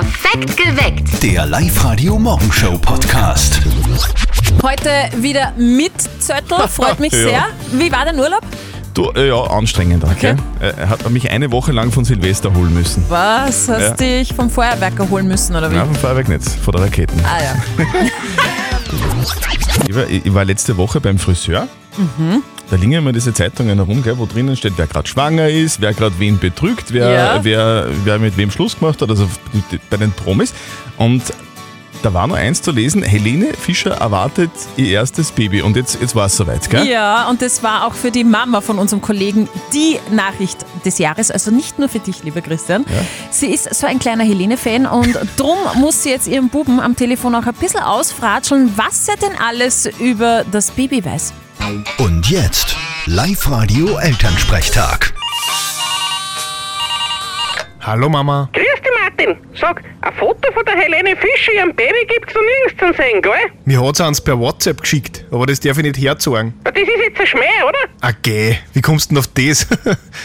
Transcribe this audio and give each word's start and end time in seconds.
Perfekt 0.00 0.58
geweckt. 0.58 1.22
Der 1.22 1.46
Live-Radio 1.46 2.18
Morgenshow 2.18 2.76
Podcast. 2.78 3.62
Heute 4.62 4.90
wieder 5.22 5.52
mit 5.56 5.92
Zöttl, 6.18 6.68
freut 6.68 7.00
mich 7.00 7.12
Ja. 7.14 7.18
sehr. 7.18 7.44
Wie 7.72 7.90
war 7.90 8.04
dein 8.04 8.18
Urlaub? 8.20 8.42
Du, 8.92 9.10
äh, 9.12 9.28
ja, 9.28 9.40
anstrengender. 9.42 10.08
Okay. 10.14 10.36
Okay. 10.58 10.72
Er 10.76 10.90
hat 10.90 11.08
mich 11.08 11.30
eine 11.30 11.50
Woche 11.50 11.72
lang 11.72 11.92
von 11.92 12.04
Silvester 12.04 12.52
holen 12.52 12.74
müssen. 12.74 13.06
Was, 13.08 13.68
hast 13.70 13.80
Ja. 13.80 13.90
dich 13.94 14.34
vom 14.34 14.50
Feuerwerker 14.50 15.08
holen 15.08 15.28
müssen 15.28 15.56
oder 15.56 15.70
wie? 15.70 15.76
Ja, 15.76 15.86
vom 15.86 15.94
Feuerwerk 15.94 16.28
nicht, 16.28 16.46
von 16.46 16.72
der 16.72 16.82
Raketen. 16.82 17.18
Ah 17.24 17.42
ja. 17.42 17.54
Ich, 19.88 19.94
war, 19.94 20.08
ich 20.08 20.34
war 20.34 20.44
letzte 20.44 20.76
Woche 20.76 21.00
beim 21.00 21.18
Friseur. 21.18 21.68
Mhm. 21.96 22.42
Da 22.70 22.76
liegen 22.76 22.92
immer 22.92 23.12
diese 23.12 23.32
Zeitungen 23.32 23.76
herum, 23.78 24.02
gell, 24.02 24.18
wo 24.18 24.26
drinnen 24.26 24.56
steht, 24.56 24.72
wer 24.76 24.88
gerade 24.88 25.08
schwanger 25.08 25.48
ist, 25.48 25.80
wer 25.80 25.94
gerade 25.94 26.18
wen 26.18 26.38
betrügt, 26.38 26.92
wer, 26.92 27.10
Ja. 27.10 27.44
wer, 27.44 27.86
wer 28.04 28.18
mit 28.18 28.36
wem 28.36 28.50
Schluss 28.50 28.76
gemacht 28.78 29.00
hat, 29.00 29.08
also 29.08 29.28
bei 29.88 29.96
den 29.96 30.10
Promis. 30.10 30.52
Und 30.96 31.22
da 32.02 32.12
war 32.12 32.26
nur 32.26 32.36
eins 32.36 32.60
zu 32.62 32.72
lesen, 32.72 33.02
Helene 33.04 33.54
Fischer 33.54 33.92
erwartet 33.92 34.50
ihr 34.76 34.88
erstes 34.90 35.30
Baby. 35.30 35.62
Und 35.62 35.76
jetzt, 35.76 35.98
jetzt 36.00 36.14
war 36.16 36.26
es 36.26 36.36
soweit, 36.36 36.68
gell? 36.68 36.86
Ja, 36.88 37.28
und 37.30 37.40
das 37.40 37.62
war 37.62 37.86
auch 37.86 37.94
für 37.94 38.10
die 38.10 38.24
Mama 38.24 38.60
von 38.60 38.78
unserem 38.78 39.00
Kollegen 39.00 39.48
die 39.72 39.98
Nachricht 40.10 40.58
des 40.84 40.98
Jahres. 40.98 41.30
Also 41.30 41.52
nicht 41.52 41.78
nur 41.78 41.88
für 41.88 42.00
dich, 42.00 42.24
lieber 42.24 42.40
Christian. 42.42 42.84
Sie 43.30 43.46
ist 43.46 43.72
so 43.74 43.86
ein 43.86 43.98
kleiner 44.00 44.24
Helene-Fan 44.24 44.86
und 44.86 45.16
drum 45.36 45.56
muss 45.76 46.02
sie 46.02 46.10
jetzt 46.10 46.26
ihrem 46.26 46.48
Buben 46.48 46.80
am 46.80 46.96
Telefon 46.96 47.34
auch 47.36 47.46
ein 47.46 47.54
bisschen 47.54 47.80
ausfratscheln, 47.80 48.72
was 48.76 49.08
er 49.08 49.16
denn 49.16 49.36
alles 49.40 49.86
über 50.00 50.44
das 50.50 50.72
Baby 50.72 51.04
weiß. 51.04 51.32
Und 51.98 52.30
jetzt 52.30 52.76
Live-Radio 53.06 53.98
Elternsprechtag. 53.98 55.12
Hallo 57.80 58.08
Mama. 58.08 58.48
Grüß 58.52 58.62
dich, 58.62 58.92
Martin. 59.02 59.36
Sag, 59.60 59.82
ein 60.02 60.14
Foto 60.14 60.52
von 60.52 60.64
der 60.64 60.76
Helene 60.76 61.16
Fischer, 61.16 61.52
ihrem 61.56 61.74
Baby, 61.74 62.06
gibt's 62.06 62.32
noch 62.34 62.42
nirgends 62.42 62.96
zu 62.96 63.02
sehen, 63.02 63.20
gell? 63.20 63.50
Mir 63.64 63.82
hat's 63.84 64.00
eins 64.00 64.20
per 64.20 64.38
WhatsApp 64.38 64.80
geschickt, 64.80 65.24
aber 65.32 65.46
das 65.46 65.58
darf 65.58 65.76
ich 65.78 65.82
nicht 65.82 65.98
herzogen. 65.98 66.54
Das 66.62 66.74
ist 66.76 66.86
jetzt 66.86 67.20
ein 67.20 67.26
Schmäh, 67.26 67.62
oder? 67.68 67.78
Ah 68.00 68.12
geh, 68.22 68.56
wie 68.72 68.80
kommst 68.80 69.10
du 69.10 69.14
denn 69.14 69.18
auf 69.18 69.28
das? 69.34 69.66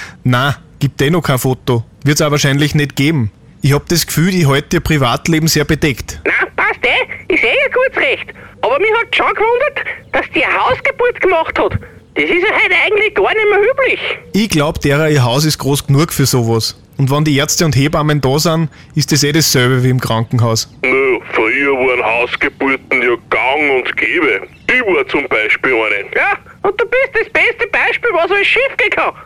Na, 0.24 0.58
gibt 0.78 1.02
eh 1.02 1.10
noch 1.10 1.24
kein 1.24 1.40
Foto. 1.40 1.84
Wird's 2.04 2.22
auch 2.22 2.30
wahrscheinlich 2.30 2.76
nicht 2.76 2.96
geben. 2.96 3.32
Ich 3.64 3.74
hab 3.74 3.88
das 3.90 4.08
Gefühl, 4.08 4.34
ich 4.34 4.48
halte 4.48 4.78
ihr 4.78 4.80
Privatleben 4.80 5.48
sehr 5.48 5.66
bedeckt. 5.66 6.20
Nein, 6.26 6.34
passt 6.56 6.80
eh, 6.84 7.34
ist 7.34 7.44
eh 7.44 7.48
ihr 7.48 7.70
gutes 7.72 8.04
Recht. 8.04 8.34
Aber 8.62 8.80
mich 8.80 8.90
hat 9.00 9.16
schon 9.16 9.32
gewundert, 9.36 9.86
dass 10.14 10.26
die 10.34 10.44
eine 10.44 10.66
Hausgeburt 10.66 11.22
gemacht 11.22 11.60
hat. 11.60 11.74
Das 12.16 12.24
ist 12.24 12.42
ja 12.42 12.50
heute 12.56 12.76
eigentlich 12.84 13.14
gar 13.14 13.30
nicht 13.30 13.50
mehr 13.52 13.60
üblich. 13.62 14.00
Ich 14.34 14.50
glaub, 14.50 14.82
derer 14.82 15.10
ihr 15.10 15.24
Haus 15.24 15.46
ist 15.46 15.60
groß 15.60 15.86
genug 15.86 16.12
für 16.12 16.26
sowas. 16.26 16.76
Und 16.98 17.12
wenn 17.12 17.24
die 17.24 17.38
Ärzte 17.38 17.64
und 17.64 17.76
Hebammen 17.76 18.20
da 18.20 18.40
sind, 18.40 18.70
ist 18.96 19.12
das 19.12 19.24
eh 19.24 19.32
dasselbe 19.32 19.84
wie 19.84 19.90
im 19.90 20.00
Krankenhaus. 20.00 20.68
Nö, 20.84 21.20
früher 21.34 21.74
waren 21.74 22.04
Hausgeburten 22.04 23.02
ja 23.04 23.16
gang 23.30 23.78
und 23.78 23.96
gäbe. 23.96 24.42
Ich 24.68 24.82
war 24.88 25.08
zum 25.08 25.28
Beispiel 25.28 25.74
eine. 25.74 26.06
Ja, 26.16 26.34
und 26.64 26.82
du 26.82 26.86
bist 26.86 27.12
das 27.14 27.30
beste 27.30 27.68
Beispiel, 27.68 28.10
was 28.14 28.32
alles 28.32 28.48
schief 28.48 28.76
gehen 28.78 28.90
kann. 28.90 29.14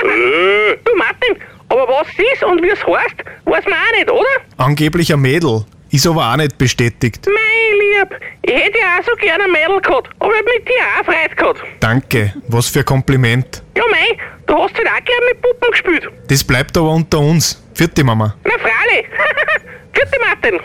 Äh, 0.00 0.76
du, 0.84 0.94
Martin, 0.96 1.42
aber 1.68 1.86
was 1.88 2.06
es 2.08 2.34
ist 2.34 2.44
und 2.44 2.62
wie 2.62 2.70
es 2.70 2.80
heißt, 2.86 3.16
weiß 3.44 3.64
man 3.64 3.74
auch 3.74 3.98
nicht, 3.98 4.10
oder? 4.10 4.24
Angeblich 4.56 5.12
ein 5.12 5.20
Mädel. 5.20 5.64
Ist 5.90 6.06
aber 6.06 6.30
auch 6.32 6.36
nicht 6.36 6.58
bestätigt. 6.58 7.26
Mein 7.26 7.78
Lieb, 7.78 8.20
ich 8.42 8.52
hätte 8.54 8.78
ja 8.78 8.98
auch 9.00 9.04
so 9.04 9.12
gerne 9.16 9.44
ein 9.44 9.52
Mädel 9.52 9.80
gehabt, 9.80 10.10
aber 10.18 10.32
ich 10.32 10.38
hab 10.38 10.44
mit 10.44 10.68
dir 10.68 10.74
auch 11.00 11.04
Freude 11.04 11.34
gehabt. 11.34 11.60
Danke, 11.80 12.34
was 12.48 12.68
für 12.68 12.80
ein 12.80 12.84
Kompliment. 12.84 13.62
Ja, 13.74 13.84
mei, 13.90 14.18
du 14.46 14.54
hast 14.54 14.76
halt 14.76 14.86
auch 14.86 15.04
gern 15.04 15.24
mit 15.30 15.40
Puppen 15.40 15.70
gespielt. 15.70 16.08
Das 16.28 16.44
bleibt 16.44 16.76
aber 16.76 16.90
unter 16.90 17.18
uns. 17.20 17.62
Vierte 17.74 18.04
Mama. 18.04 18.34
Na, 18.44 18.50
freilich. 18.58 19.06
Vierte 19.92 20.18
Martin. 20.20 20.60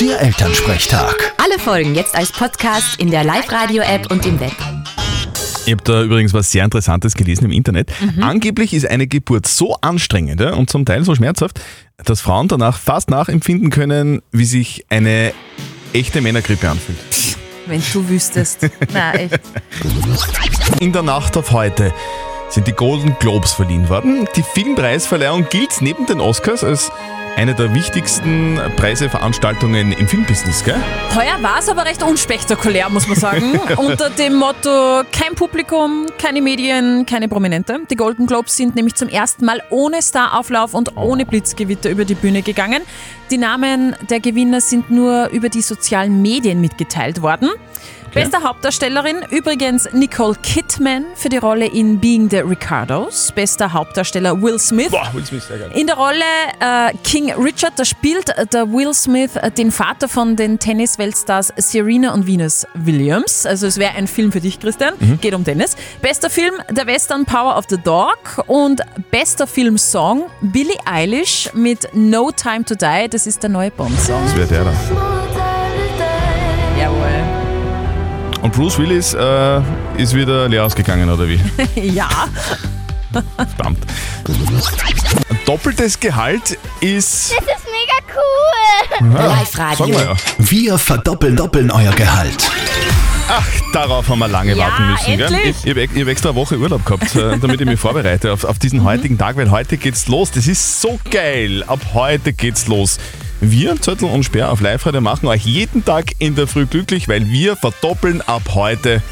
Der 0.00 0.20
Elternsprechtag. 0.20 1.32
Alle 1.36 1.58
Folgen 1.58 1.94
jetzt 1.94 2.14
als 2.14 2.32
Podcast 2.32 2.98
in 2.98 3.10
der 3.10 3.24
Live-Radio-App 3.24 4.10
und 4.10 4.24
im 4.24 4.40
Web. 4.40 4.52
Ich 5.70 5.76
habe 5.76 5.84
da 5.84 6.02
übrigens 6.02 6.34
was 6.34 6.50
sehr 6.50 6.64
Interessantes 6.64 7.14
gelesen 7.14 7.44
im 7.44 7.52
Internet. 7.52 7.92
Angeblich 8.20 8.74
ist 8.74 8.86
eine 8.86 9.06
Geburt 9.06 9.46
so 9.46 9.76
anstrengend 9.76 10.40
ja, 10.40 10.54
und 10.54 10.68
zum 10.68 10.84
Teil 10.84 11.04
so 11.04 11.14
schmerzhaft, 11.14 11.60
dass 12.04 12.20
Frauen 12.20 12.48
danach 12.48 12.76
fast 12.76 13.08
nachempfinden 13.08 13.70
können, 13.70 14.20
wie 14.32 14.46
sich 14.46 14.84
eine 14.88 15.32
echte 15.92 16.22
Männergrippe 16.22 16.68
anfühlt. 16.68 16.98
Wenn 17.66 17.80
du 17.92 18.08
wüsstest. 18.08 18.68
Na, 18.92 19.14
echt. 19.14 19.38
In 20.80 20.92
der 20.92 21.02
Nacht 21.02 21.36
auf 21.36 21.52
heute 21.52 21.94
sind 22.50 22.66
die 22.66 22.72
Golden 22.72 23.16
Globes 23.18 23.52
verliehen 23.52 23.88
worden. 23.88 24.28
Die 24.36 24.42
Filmpreisverleihung 24.42 25.48
gilt 25.48 25.80
neben 25.80 26.06
den 26.06 26.20
Oscars 26.20 26.64
als 26.64 26.90
eine 27.36 27.54
der 27.54 27.72
wichtigsten 27.74 28.60
Preiseveranstaltungen 28.76 29.92
im 29.92 30.08
Filmbusiness, 30.08 30.64
gell? 30.64 30.76
Heuer 31.14 31.40
war 31.42 31.60
es 31.60 31.68
aber 31.68 31.84
recht 31.84 32.02
unspektakulär, 32.02 32.90
muss 32.90 33.06
man 33.06 33.16
sagen. 33.16 33.58
Unter 33.76 34.10
dem 34.10 34.34
Motto 34.34 35.02
kein 35.12 35.34
Publikum, 35.36 36.06
keine 36.18 36.42
Medien, 36.42 37.06
keine 37.06 37.28
Prominente. 37.28 37.78
Die 37.90 37.96
Golden 37.96 38.26
Globes 38.26 38.56
sind 38.56 38.74
nämlich 38.74 38.94
zum 38.94 39.08
ersten 39.08 39.44
Mal 39.44 39.62
ohne 39.70 40.02
Starauflauf 40.02 40.74
und 40.74 40.96
ohne 40.96 41.24
Blitzgewitter 41.24 41.88
über 41.88 42.04
die 42.04 42.14
Bühne 42.16 42.42
gegangen. 42.42 42.82
Die 43.30 43.38
Namen 43.38 43.96
der 44.10 44.20
Gewinner 44.20 44.60
sind 44.60 44.90
nur 44.90 45.28
über 45.28 45.48
die 45.48 45.62
sozialen 45.62 46.20
Medien 46.20 46.60
mitgeteilt 46.60 47.22
worden. 47.22 47.48
Beste 48.12 48.42
Hauptdarstellerin 48.42 49.18
übrigens 49.30 49.88
Nicole 49.92 50.34
Kidman 50.42 51.04
für 51.14 51.28
die 51.28 51.36
Rolle 51.36 51.66
in 51.66 52.00
Being 52.00 52.28
the 52.28 52.38
Ricardos. 52.38 53.30
Bester 53.32 53.72
Hauptdarsteller 53.72 54.42
Will 54.42 54.58
Smith. 54.58 54.90
Boah, 54.90 55.08
Will 55.12 55.24
Smith, 55.24 55.46
sehr 55.46 55.58
geil. 55.58 55.70
In 55.74 55.86
der 55.86 55.96
Rolle 55.96 56.24
äh, 56.58 56.92
King 57.04 57.32
Richard, 57.32 57.74
da 57.76 57.84
spielt 57.84 58.30
äh, 58.30 58.46
der 58.46 58.72
Will 58.72 58.92
Smith 58.94 59.36
äh, 59.36 59.52
den 59.52 59.70
Vater 59.70 60.08
von 60.08 60.34
den 60.34 60.58
Tennis-Weltstars 60.58 61.52
Serena 61.56 62.12
und 62.12 62.26
Venus 62.26 62.66
Williams. 62.74 63.46
Also 63.46 63.68
es 63.68 63.78
wäre 63.78 63.94
ein 63.94 64.08
Film 64.08 64.32
für 64.32 64.40
dich, 64.40 64.58
Christian. 64.58 64.94
Geht 65.20 65.34
um 65.34 65.44
Tennis. 65.44 65.76
Bester 66.02 66.30
Film, 66.30 66.54
der 66.68 66.86
Western 66.86 67.24
Power 67.24 67.56
of 67.56 67.66
the 67.68 67.78
Dog. 67.78 68.42
Und 68.48 68.80
bester 69.12 69.46
Filmsong, 69.46 70.24
Billie 70.40 70.78
Eilish 70.84 71.50
mit 71.54 71.88
No 71.94 72.32
Time 72.32 72.64
to 72.64 72.74
Die. 72.74 73.08
Das 73.08 73.28
ist 73.28 73.42
der 73.42 73.50
neue 73.50 73.70
Bond-Song. 73.70 74.20
Das 74.24 74.36
wäre 74.36 74.48
der 74.48 74.64
da. 74.64 75.09
Und 78.42 78.52
Bruce 78.52 78.78
Willis 78.78 79.14
äh, 79.14 79.60
ist 79.98 80.14
wieder 80.14 80.48
leer 80.48 80.64
ausgegangen, 80.64 81.10
oder 81.10 81.28
wie? 81.28 81.40
ja. 81.74 82.08
Verdammt. 83.36 83.78
Doppeltes 85.44 85.98
Gehalt 85.98 86.56
ist. 86.80 87.32
Das 87.32 87.38
ist 87.40 87.66
mega 87.66 88.14
cool. 88.14 89.12
Live-Radio. 89.14 89.76
Sagen 89.76 89.92
wir 89.92 90.04
ja. 90.04 90.16
Wir 90.38 90.78
verdoppeln 90.78 91.36
doppeln 91.36 91.70
euer 91.70 91.92
Gehalt. 91.92 92.50
Ach, 93.28 93.46
darauf 93.72 94.08
haben 94.08 94.18
wir 94.20 94.28
lange 94.28 94.54
Ja, 94.54 94.66
warten 94.66 94.90
müssen. 94.92 95.16
Gell? 95.16 95.34
endlich. 95.34 95.56
Ich, 95.64 95.76
ich, 95.76 95.90
ich 95.94 96.00
habe 96.00 96.10
extra 96.10 96.30
eine 96.30 96.36
Woche 96.36 96.56
Urlaub 96.58 96.84
gehabt, 96.84 97.14
äh, 97.16 97.36
damit 97.38 97.60
ich 97.60 97.66
mich 97.66 97.78
vorbereite 97.78 98.32
auf, 98.32 98.44
auf 98.44 98.58
diesen 98.58 98.84
heutigen 98.84 99.18
Tag, 99.18 99.36
weil 99.36 99.50
heute 99.50 99.76
geht's 99.76 100.08
los. 100.08 100.30
Das 100.30 100.46
ist 100.46 100.80
so 100.80 100.98
geil. 101.10 101.62
Ab 101.66 101.80
heute 101.94 102.32
geht's 102.32 102.66
los. 102.68 102.98
Wir, 103.40 103.80
Zettel 103.80 104.08
und 104.08 104.22
Sperr 104.22 104.52
auf 104.52 104.60
Live-Radio, 104.60 105.00
machen 105.00 105.26
euch 105.26 105.46
jeden 105.46 105.82
Tag 105.82 106.12
in 106.18 106.34
der 106.34 106.46
Früh 106.46 106.66
glücklich, 106.66 107.08
weil 107.08 107.30
wir 107.30 107.56
verdoppeln 107.56 108.20
ab 108.20 108.42
heute 108.54 109.02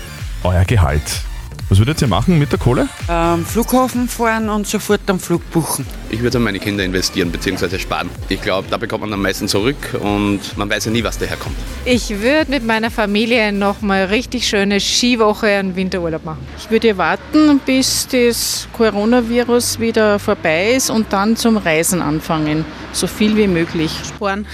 euer 0.44 0.66
Gehalt. 0.66 1.27
Was 1.70 1.76
würdet 1.76 2.00
ihr 2.00 2.08
machen 2.08 2.38
mit 2.38 2.50
der 2.50 2.58
Kohle? 2.58 2.88
am 3.08 3.44
Flughafen 3.44 4.08
fahren 4.08 4.48
und 4.48 4.66
sofort 4.66 5.02
am 5.08 5.20
Flug 5.20 5.42
buchen. 5.50 5.84
Ich 6.08 6.22
würde 6.22 6.38
an 6.38 6.44
meine 6.44 6.58
Kinder 6.58 6.82
investieren 6.82 7.30
bzw. 7.30 7.78
sparen. 7.78 8.08
Ich 8.30 8.40
glaube, 8.40 8.68
da 8.70 8.78
bekommt 8.78 9.02
man 9.02 9.12
am 9.12 9.20
meisten 9.20 9.48
zurück 9.48 9.76
und 10.00 10.40
man 10.56 10.70
weiß 10.70 10.86
ja 10.86 10.90
nie, 10.92 11.04
was 11.04 11.18
daherkommt. 11.18 11.54
Ich 11.84 12.08
würde 12.22 12.52
mit 12.52 12.64
meiner 12.64 12.90
Familie 12.90 13.52
noch 13.52 13.82
mal 13.82 14.06
richtig 14.06 14.48
schöne 14.48 14.80
Skiwoche 14.80 15.60
und 15.60 15.76
Winterurlaub 15.76 16.24
machen. 16.24 16.46
Ich 16.58 16.70
würde 16.70 16.96
warten, 16.96 17.60
bis 17.66 18.08
das 18.08 18.66
Coronavirus 18.72 19.78
wieder 19.78 20.18
vorbei 20.18 20.72
ist 20.72 20.88
und 20.88 21.12
dann 21.12 21.36
zum 21.36 21.58
Reisen 21.58 22.00
anfangen. 22.00 22.64
So 22.92 23.06
viel 23.06 23.36
wie 23.36 23.46
möglich. 23.46 23.92
Sparen. 24.08 24.46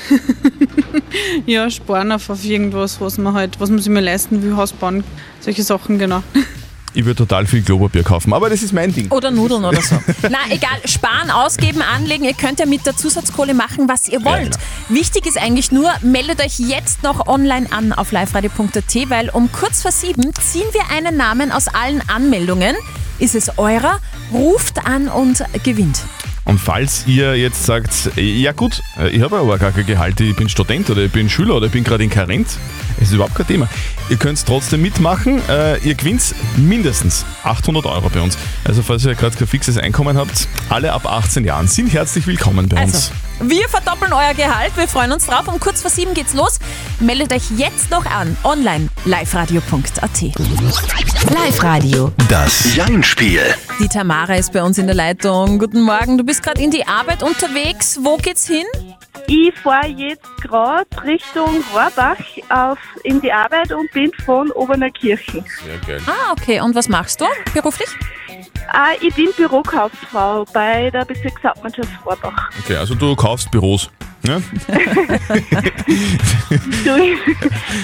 ja, 1.46 1.70
sparen 1.70 2.10
auf, 2.10 2.28
auf 2.28 2.44
irgendwas, 2.44 3.00
was 3.00 3.18
man 3.18 3.34
halt, 3.34 3.60
was 3.60 3.70
man 3.70 3.78
sich 3.78 3.92
mal 3.92 4.02
leisten 4.02 4.42
will, 4.42 4.56
Haus 4.56 4.72
bauen, 4.72 5.04
solche 5.38 5.62
Sachen, 5.62 5.96
genau. 6.00 6.24
Ich 6.94 7.04
würde 7.04 7.16
total 7.16 7.44
viel 7.46 7.62
Klopapier 7.62 8.04
kaufen, 8.04 8.32
aber 8.32 8.48
das 8.48 8.62
ist 8.62 8.72
mein 8.72 8.92
Ding. 8.92 9.10
Oder 9.10 9.32
Nudeln 9.32 9.64
oder 9.64 9.82
so. 9.82 9.96
Na, 10.22 10.38
egal, 10.48 10.78
sparen, 10.84 11.30
ausgeben, 11.30 11.82
anlegen. 11.82 12.24
Ihr 12.24 12.34
könnt 12.34 12.60
ja 12.60 12.66
mit 12.66 12.86
der 12.86 12.96
Zusatzkohle 12.96 13.52
machen, 13.52 13.88
was 13.88 14.08
ihr 14.08 14.24
wollt. 14.24 14.52
genau. 14.52 14.56
Wichtig 14.88 15.26
ist 15.26 15.36
eigentlich 15.36 15.72
nur, 15.72 15.90
meldet 16.02 16.40
euch 16.40 16.60
jetzt 16.60 17.02
noch 17.02 17.26
online 17.26 17.66
an 17.72 17.92
auf 17.92 18.12
liveradio.at, 18.12 19.10
weil 19.10 19.28
um 19.30 19.50
kurz 19.50 19.82
vor 19.82 19.90
sieben 19.90 20.32
ziehen 20.34 20.66
wir 20.72 20.96
einen 20.96 21.16
Namen 21.16 21.50
aus 21.50 21.66
allen 21.66 22.00
Anmeldungen. 22.08 22.76
Ist 23.18 23.34
es 23.34 23.58
eurer? 23.58 24.00
Ruft 24.32 24.86
an 24.86 25.08
und 25.08 25.44
gewinnt. 25.64 26.00
Und 26.44 26.58
falls 26.58 27.04
ihr 27.06 27.36
jetzt 27.36 27.64
sagt, 27.64 28.10
ja 28.16 28.52
gut, 28.52 28.82
ich 29.10 29.22
habe 29.22 29.38
aber 29.38 29.58
gar 29.58 29.72
kein 29.72 29.86
Gehalt, 29.86 30.20
ich 30.20 30.36
bin 30.36 30.48
Student 30.48 30.90
oder 30.90 31.02
ich 31.02 31.12
bin 31.12 31.30
Schüler 31.30 31.56
oder 31.56 31.66
ich 31.66 31.72
bin 31.72 31.84
gerade 31.84 32.04
in 32.04 32.10
Karenz, 32.10 32.58
es 32.98 33.08
ist 33.08 33.14
überhaupt 33.14 33.34
kein 33.34 33.46
Thema. 33.46 33.68
Ihr 34.10 34.18
könnt 34.18 34.44
trotzdem 34.44 34.82
mitmachen, 34.82 35.40
äh, 35.48 35.78
ihr 35.78 35.94
gewinnt 35.94 36.34
mindestens 36.56 37.24
800 37.44 37.86
Euro 37.86 38.10
bei 38.10 38.20
uns. 38.20 38.36
Also 38.64 38.82
falls 38.82 39.04
ihr 39.06 39.14
gerade 39.14 39.34
kein 39.36 39.48
fixes 39.48 39.78
Einkommen 39.78 40.18
habt, 40.18 40.46
alle 40.68 40.92
ab 40.92 41.06
18 41.06 41.44
Jahren 41.44 41.66
sind 41.66 41.92
herzlich 41.92 42.26
willkommen 42.26 42.68
bei 42.68 42.82
uns. 42.82 43.10
Wir 43.40 43.68
verdoppeln 43.68 44.12
euer 44.12 44.32
Gehalt. 44.34 44.76
Wir 44.76 44.86
freuen 44.86 45.12
uns 45.12 45.26
drauf. 45.26 45.48
Um 45.48 45.58
kurz 45.58 45.82
vor 45.82 45.90
sieben 45.90 46.14
geht's 46.14 46.34
los. 46.34 46.58
Meldet 47.00 47.32
euch 47.32 47.50
jetzt 47.56 47.90
noch 47.90 48.06
an. 48.06 48.36
Online 48.44 48.88
liveradio.at. 49.04 50.22
Live-Radio. 51.34 52.12
Das 52.28 52.74
Jein-Spiel. 52.74 53.42
Die 53.80 53.88
Tamara 53.88 54.36
ist 54.36 54.52
bei 54.52 54.62
uns 54.62 54.78
in 54.78 54.86
der 54.86 54.94
Leitung. 54.94 55.58
Guten 55.58 55.82
Morgen. 55.82 56.16
Du 56.16 56.24
bist 56.24 56.42
gerade 56.42 56.62
in 56.62 56.70
die 56.70 56.86
Arbeit 56.86 57.22
unterwegs. 57.22 57.98
Wo 58.02 58.16
geht's 58.18 58.46
hin? 58.46 58.64
Ich 59.26 59.52
fahre 59.58 59.88
jetzt 59.88 60.24
gerade 60.42 60.86
Richtung 61.04 61.64
Rohrbach 61.72 62.18
auf, 62.50 62.78
in 63.02 63.20
die 63.20 63.32
Arbeit 63.32 63.72
und 63.72 63.90
bin 63.92 64.12
von 64.24 64.50
Obernerkirchen. 64.52 65.44
Sehr 65.64 65.78
geil. 65.86 66.00
Ah, 66.06 66.32
okay. 66.32 66.60
Und 66.60 66.74
was 66.74 66.88
machst 66.88 67.20
du 67.20 67.26
beruflich? 67.52 67.88
Ah, 68.72 68.92
ich 69.00 69.14
bin 69.14 69.28
Bürokauffrau 69.36 70.44
bei 70.52 70.90
der 70.90 71.04
Bezirkshauptmannschaft 71.04 71.88
Rohrbach. 72.04 72.50
Okay, 72.64 72.76
also 72.76 72.94
du 72.94 73.14
kaufst 73.14 73.50
Büros. 73.50 73.90
Ne? 74.22 74.42
Du, 76.84 76.96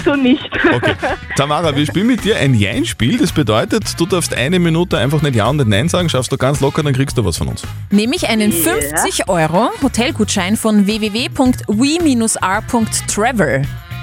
so 0.03 0.15
nicht. 0.15 0.49
Okay. 0.65 0.95
Tamara, 1.35 1.75
wir 1.75 1.85
spielen 1.85 2.07
mit 2.07 2.23
dir 2.23 2.37
ein 2.37 2.55
Jein-Spiel. 2.55 3.17
Das 3.17 3.31
bedeutet, 3.31 3.99
du 3.99 4.05
darfst 4.05 4.33
eine 4.33 4.59
Minute 4.59 4.97
einfach 4.97 5.21
nicht 5.21 5.35
Ja 5.35 5.49
und 5.49 5.57
nicht 5.57 5.67
Nein 5.67 5.89
sagen. 5.89 6.07
Schaffst 6.09 6.31
du 6.31 6.37
ganz 6.37 6.61
locker, 6.61 6.81
dann 6.83 6.93
kriegst 6.93 7.17
du 7.17 7.25
was 7.25 7.37
von 7.37 7.47
uns. 7.49 7.63
Nämlich 7.89 8.29
einen 8.29 8.51
50 8.51 9.29
Euro 9.29 9.69
Hotelgutschein 9.81 10.57
von 10.57 10.85
www.we-r.travel. 10.87 13.61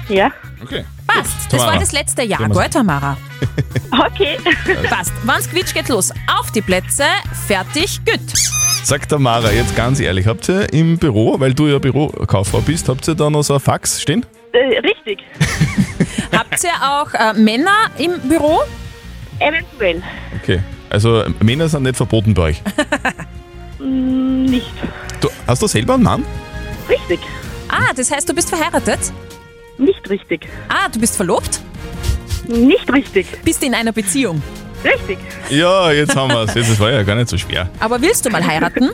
Ja. 0.09 0.31
Okay. 0.61 0.83
Passt. 1.07 1.51
Das 1.51 1.61
war 1.61 1.77
das 1.79 1.91
letzte 1.91 2.23
Jahr, 2.23 2.49
gell, 2.49 2.69
Tamara? 2.69 3.17
Okay. 3.91 4.37
Passt. 4.89 5.13
Wann's 5.23 5.49
quietscht, 5.49 5.73
geht 5.73 5.87
los. 5.89 6.11
Auf 6.39 6.51
die 6.51 6.61
Plätze, 6.61 7.03
fertig, 7.47 7.99
gut. 8.05 8.19
Sag 8.83 9.07
Tamara, 9.07 9.51
jetzt 9.51 9.75
ganz 9.75 9.99
ehrlich, 9.99 10.25
habt 10.27 10.49
ihr 10.49 10.71
im 10.73 10.97
Büro, 10.97 11.39
weil 11.39 11.53
du 11.53 11.67
ja 11.67 11.79
Bürokauffrau 11.79 12.61
bist, 12.61 12.89
habt 12.89 13.07
ihr 13.07 13.15
da 13.15 13.29
noch 13.29 13.43
so 13.43 13.53
ein 13.53 13.59
Fax 13.59 14.01
stehen? 14.01 14.25
Äh, 14.51 14.79
richtig. 14.79 15.19
Habt 16.35 16.63
ihr 16.63 16.71
auch 16.81 17.13
äh, 17.13 17.33
Männer 17.33 17.91
im 17.99 18.19
Büro? 18.27 18.61
Eventuell. 19.39 20.01
Okay. 20.41 20.59
Also 20.89 21.23
Männer 21.39 21.69
sind 21.69 21.83
nicht 21.83 21.97
verboten 21.97 22.33
bei 22.33 22.41
euch. 22.43 22.61
Mm, 23.81 24.43
Nicht. 24.43 24.73
Du, 25.21 25.29
hast 25.47 25.61
du 25.61 25.67
selber 25.67 25.93
einen 25.93 26.03
Mann? 26.03 26.25
Richtig. 26.89 27.21
Ah, 27.69 27.93
das 27.95 28.11
heißt, 28.11 28.27
du 28.27 28.33
bist 28.33 28.49
verheiratet? 28.49 28.99
Nicht 29.79 30.09
richtig. 30.09 30.47
Ah, 30.67 30.87
du 30.91 30.99
bist 30.99 31.15
verlobt? 31.15 31.61
Nicht 32.47 32.91
richtig. 32.91 33.25
Bist 33.43 33.63
in 33.63 33.73
einer 33.73 33.93
Beziehung? 33.93 34.41
Richtig. 34.83 35.17
Ja, 35.49 35.91
jetzt 35.91 36.15
haben 36.15 36.31
wir 36.31 36.43
es. 36.43 36.53
Das 36.53 36.79
war 36.79 36.91
ja 36.91 37.03
gar 37.03 37.15
nicht 37.15 37.29
so 37.29 37.37
schwer. 37.37 37.69
Aber 37.79 38.01
willst 38.01 38.25
du 38.25 38.29
mal 38.29 38.45
heiraten? 38.45 38.91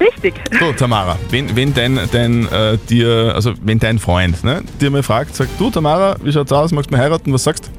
Richtig. 0.00 0.34
So, 0.60 0.72
Tamara, 0.72 1.18
wenn, 1.30 1.54
wenn 1.56 1.74
dein, 1.74 1.98
dein 2.12 2.46
äh, 2.52 2.78
dir, 2.88 3.32
also 3.34 3.54
wenn 3.62 3.78
dein 3.78 3.98
Freund 3.98 4.44
ne, 4.44 4.62
dir 4.80 4.90
mal 4.90 5.02
fragt, 5.02 5.34
sagt 5.34 5.58
du 5.58 5.70
Tamara, 5.70 6.16
wie 6.22 6.32
schaut's 6.32 6.52
aus, 6.52 6.70
magst 6.70 6.90
du 6.90 6.94
mal 6.94 7.02
heiraten, 7.02 7.32
was 7.32 7.42
sagst 7.42 7.70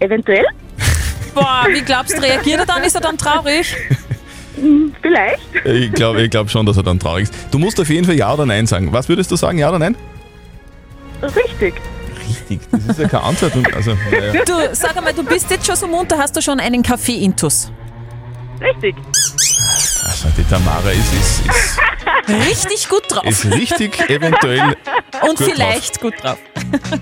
Eventuell? 0.00 0.44
Boah, 1.34 1.66
wie 1.70 1.80
glaubst 1.80 2.16
du, 2.18 2.22
reagiert 2.22 2.60
er 2.60 2.66
dann? 2.66 2.82
Ist 2.84 2.94
er 2.94 3.00
dann 3.00 3.16
traurig? 3.16 3.74
Mm, 4.56 4.88
Vielleicht. 5.00 5.40
du? 5.64 5.70
Ich 5.72 5.92
glaube 5.92 6.22
ich 6.22 6.30
glaub 6.30 6.50
schon, 6.50 6.66
dass 6.66 6.76
er 6.76 6.82
dann 6.82 6.98
traurig 6.98 7.24
ist. 7.24 7.34
Du 7.50 7.58
musst 7.58 7.80
auf 7.80 7.88
jeden 7.88 8.04
Fall 8.04 8.14
Ja 8.16 8.34
oder 8.34 8.44
Nein 8.44 8.66
sagen. 8.66 8.92
Was 8.92 9.08
würdest 9.08 9.30
du 9.30 9.36
sagen, 9.36 9.58
Ja 9.58 9.70
oder 9.70 9.78
Nein? 9.78 9.96
Richtig. 11.24 11.74
Richtig, 12.28 12.60
das 12.70 12.86
ist 12.86 12.98
ja 12.98 13.08
keine 13.08 13.22
Antwort. 13.24 13.54
Und, 13.56 13.74
also, 13.74 13.96
naja. 14.10 14.44
Du, 14.44 14.52
sag 14.74 14.96
einmal, 14.96 15.12
du 15.12 15.22
bist 15.24 15.50
jetzt 15.50 15.66
schon 15.66 15.76
so 15.76 15.86
munter, 15.86 16.16
hast 16.18 16.34
du 16.36 16.40
schon 16.40 16.58
einen 16.60 16.82
Kaffee-Intus? 16.82 17.70
Richtig. 18.60 18.94
also 20.04 20.28
die 20.38 20.44
Tamara 20.44 20.90
ist, 20.90 21.12
ist, 21.12 21.46
ist, 21.46 21.78
Richtig 22.28 22.88
gut 22.88 23.02
drauf. 23.08 23.24
ist 23.24 23.44
richtig 23.46 23.98
eventuell 24.08 24.76
Und 25.28 25.36
gut 25.38 25.50
vielleicht 25.50 26.00
gut 26.00 26.14
drauf. 26.22 26.38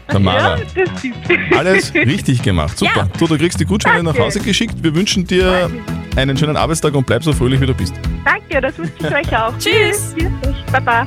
Tamara. 0.09 0.59
stimmt. 0.67 1.17
Alles 1.57 1.95
richtig 1.95 2.43
gemacht. 2.43 2.77
Super. 2.79 2.93
Ja. 2.97 3.09
Du, 3.19 3.27
du 3.27 3.39
kriegst 3.39 3.61
die 3.61 3.65
Gutscheine 3.65 4.03
nach 4.03 4.19
Hause 4.19 4.41
geschickt. 4.41 4.75
Wir 4.83 4.95
wünschen 4.95 5.27
dir 5.27 5.71
einen 6.17 6.37
schönen 6.37 6.57
Arbeitstag 6.57 6.95
und 6.95 7.07
bleib 7.07 7.23
so 7.23 7.33
fröhlich, 7.33 7.61
wie 7.61 7.67
du 7.67 7.75
bist. 7.75 7.95
Danke, 8.25 8.61
das 8.61 8.77
wünsche 8.79 8.93
ich 8.99 9.07
euch 9.15 9.37
auch. 9.37 9.53
Tschüss. 9.59 10.15
Tschüss. 10.17 10.31
Baba. 10.73 11.07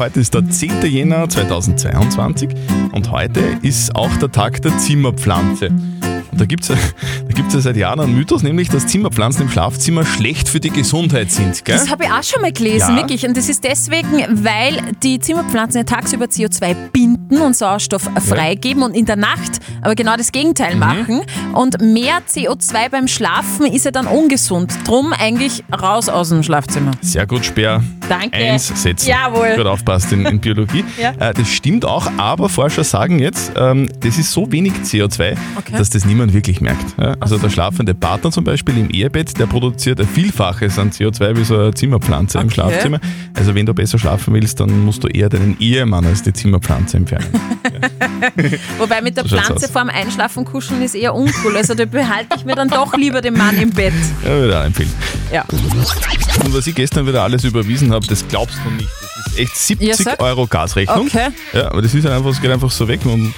Heute 0.00 0.20
ist 0.20 0.32
der 0.32 0.48
10. 0.48 0.80
Jänner 0.86 1.28
2022 1.28 2.48
und 2.92 3.10
heute 3.10 3.42
ist 3.60 3.94
auch 3.94 4.08
der 4.16 4.32
Tag 4.32 4.62
der 4.62 4.78
Zimmerpflanze. 4.78 5.66
Und 5.68 6.40
da 6.40 6.46
gibt 6.46 6.62
es 6.62 6.68
da 7.28 7.34
gibt's 7.34 7.52
ja 7.52 7.60
seit 7.60 7.76
Jahren 7.76 8.00
einen 8.00 8.14
Mythos, 8.14 8.42
nämlich, 8.42 8.70
dass 8.70 8.86
Zimmerpflanzen 8.86 9.42
im 9.42 9.50
Schlafzimmer 9.50 10.06
schlecht 10.06 10.48
für 10.48 10.58
die 10.58 10.70
Gesundheit 10.70 11.30
sind. 11.30 11.66
Gell? 11.66 11.76
Das 11.76 11.90
habe 11.90 12.04
ich 12.04 12.10
auch 12.10 12.22
schon 12.22 12.40
mal 12.40 12.50
gelesen, 12.50 12.88
Ja. 12.88 12.96
wirklich. 12.96 13.26
Und 13.26 13.36
das 13.36 13.50
ist 13.50 13.62
deswegen, 13.62 14.42
weil 14.42 14.80
die 15.02 15.18
Zimmerpflanzen 15.18 15.80
ja 15.80 15.84
tagsüber 15.84 16.24
CO2 16.24 16.74
binden 16.92 17.36
und 17.42 17.54
Sauerstoff 17.54 18.08
freigeben 18.26 18.82
und 18.82 18.96
in 18.96 19.04
der 19.04 19.16
Nacht 19.16 19.59
aber 19.82 19.94
genau 19.94 20.16
das 20.16 20.32
Gegenteil 20.32 20.74
Mhm. 20.74 20.78
machen. 20.80 21.20
Und 21.52 21.80
mehr 21.80 22.18
CO2 22.26 22.88
beim 22.90 23.08
Schlafen 23.08 23.66
ist 23.66 23.84
ja 23.84 23.90
dann 23.90 24.06
ungesund. 24.06 24.72
Drum 24.86 25.12
eigentlich 25.12 25.64
raus 25.72 26.08
aus 26.08 26.28
dem 26.30 26.42
Schlafzimmer. 26.42 26.92
Sehr 27.00 27.26
gut, 27.26 27.44
Speer. 27.44 27.82
Danke. 28.08 28.36
Eins 28.36 28.68
setzen. 28.82 29.08
Jawohl. 29.08 29.54
Gut 29.56 29.66
aufpasst 29.66 30.12
in, 30.12 30.24
in 30.26 30.40
Biologie. 30.40 30.84
Ja. 31.00 31.12
äh, 31.18 31.32
das 31.34 31.48
stimmt 31.48 31.84
auch, 31.84 32.10
aber 32.18 32.48
Forscher 32.48 32.84
sagen 32.84 33.20
jetzt, 33.20 33.52
ähm, 33.56 33.88
das 34.00 34.18
ist 34.18 34.32
so 34.32 34.50
wenig 34.52 34.72
CO2, 34.84 35.36
Okay. 35.56 35.72
dass 35.78 35.88
das 35.90 36.04
niemand 36.04 36.32
wirklich 36.34 36.60
merkt. 36.60 36.84
Ja? 37.00 37.14
Also 37.20 37.38
der 37.38 37.48
schlafende 37.48 37.94
Partner 37.94 38.30
zum 38.30 38.44
Beispiel 38.44 38.76
im 38.76 38.90
Ehebett, 38.90 39.38
der 39.38 39.46
produziert 39.46 40.00
ein 40.00 40.08
Vielfaches 40.08 40.78
an 40.78 40.90
CO2 40.90 41.36
wie 41.36 41.44
so 41.44 41.56
eine 41.58 41.72
Zimmerpflanze 41.74 42.38
im 42.38 42.44
Okay. 42.46 42.54
Schlafzimmer. 42.54 43.00
Also 43.34 43.54
wenn 43.54 43.64
du 43.66 43.72
besser 43.72 43.98
schlafen 43.98 44.34
willst, 44.34 44.60
dann 44.60 44.84
musst 44.84 45.02
du 45.04 45.08
eher 45.08 45.28
deinen 45.28 45.56
Ehemann 45.60 46.04
als 46.04 46.22
die 46.22 46.32
Zimmerpflanze 46.32 46.96
entfernen. 46.98 47.28
Wobei 48.78 49.00
mit 49.00 49.16
der 49.16 49.24
So 49.26 49.36
Pflanze. 49.36 49.68
Vorm 49.70 49.88
Einschlafen 49.88 50.44
kuscheln 50.44 50.82
ist 50.82 50.94
eher 50.94 51.14
uncool. 51.14 51.56
Also 51.56 51.74
da 51.74 51.84
behalte 51.84 52.36
ich 52.36 52.44
mir 52.44 52.54
dann 52.54 52.68
doch 52.68 52.94
lieber 52.96 53.20
den 53.20 53.34
Mann 53.34 53.56
im 53.56 53.70
Bett. 53.70 53.92
Ja, 54.24 54.30
würde 54.30 54.48
ich 54.52 54.54
auch 54.58 54.64
empfehlen. 54.64 54.92
Ja. 55.32 55.44
Und 55.48 56.54
was 56.54 56.66
ich 56.66 56.74
gestern 56.74 57.06
wieder 57.06 57.22
alles 57.22 57.44
überwiesen 57.44 57.92
habe, 57.92 58.06
das 58.06 58.26
glaubst 58.28 58.58
du 58.64 58.70
nicht. 58.70 58.88
Das 59.24 59.32
ist 59.32 59.38
echt 59.38 59.56
70 59.56 60.06
Ja. 60.06 60.20
Euro 60.20 60.46
Gasrechnung. 60.46 61.06
Okay. 61.06 61.28
Ja, 61.52 61.70
aber 61.70 61.82
das 61.82 61.94
ist 61.94 62.06
einfach, 62.06 62.30
es 62.30 62.40
geht 62.40 62.50
einfach 62.50 62.70
so 62.70 62.88
weg 62.88 63.00
und 63.04 63.32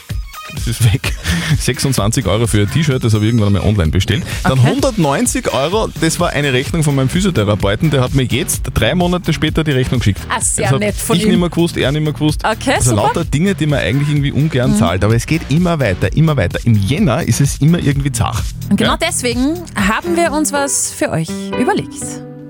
das 0.55 0.67
ist 0.67 0.93
weg. 0.93 1.13
26 1.59 2.27
Euro 2.27 2.47
für 2.47 2.63
ein 2.63 2.71
T-Shirt, 2.71 3.03
das 3.03 3.15
habe 3.15 3.25
ich 3.25 3.29
irgendwann 3.33 3.49
einmal 3.57 3.63
online 3.69 3.91
bestellt. 3.91 4.23
Dann 4.45 4.53
Okay. 4.59 4.69
190 4.69 5.53
Euro, 5.55 5.89
das 6.01 6.21
war 6.21 6.31
eine 6.31 6.53
Rechnung 6.53 6.83
von 6.83 6.95
meinem 6.95 7.09
Physiotherapeuten, 7.09 7.91
der 7.91 8.01
hat 8.03 8.15
mir 8.15 8.25
jetzt 8.25 8.63
drei 8.75 8.95
Monate 8.95 9.33
später 9.33 9.65
die 9.65 9.71
Rechnung 9.73 10.01
geschickt. 10.01 10.21
Ah, 10.29 10.41
sehr 10.41 10.71
das 10.71 10.79
nett 10.81 10.95
von 10.95 11.17
ich 11.17 11.23
ihm. 11.25 11.31
nicht 11.31 11.39
mehr 11.41 11.49
gewusst, 11.51 11.77
er 11.77 11.91
nicht 11.93 12.03
mehr 12.03 12.13
gewusst. 12.13 12.43
Okay, 12.45 12.75
also 12.75 12.91
super. 12.91 13.03
lauter 13.03 13.25
Dinge, 13.25 13.55
die 13.55 13.67
man 13.67 13.79
eigentlich 13.81 14.09
irgendwie 14.09 14.33
ungern 14.33 14.73
Mhm. 14.73 14.77
zahlt. 14.77 15.05
Aber 15.05 15.15
es 15.15 15.27
geht 15.27 15.43
immer 15.51 15.79
weiter, 15.81 16.13
immer 16.17 16.37
weiter. 16.37 16.59
Im 16.65 16.75
Jänner 16.75 17.23
ist 17.23 17.41
es 17.41 17.59
immer 17.61 17.79
irgendwie 17.79 18.13
zach. 18.13 18.43
Und 18.71 18.77
genau 18.77 18.93
Ja? 18.93 18.99
deswegen 18.99 19.55
haben 19.75 20.17
wir 20.17 20.33
uns 20.33 20.53
was 20.53 20.93
für 20.93 21.11
euch 21.11 21.29
überlegt. 21.59 22.03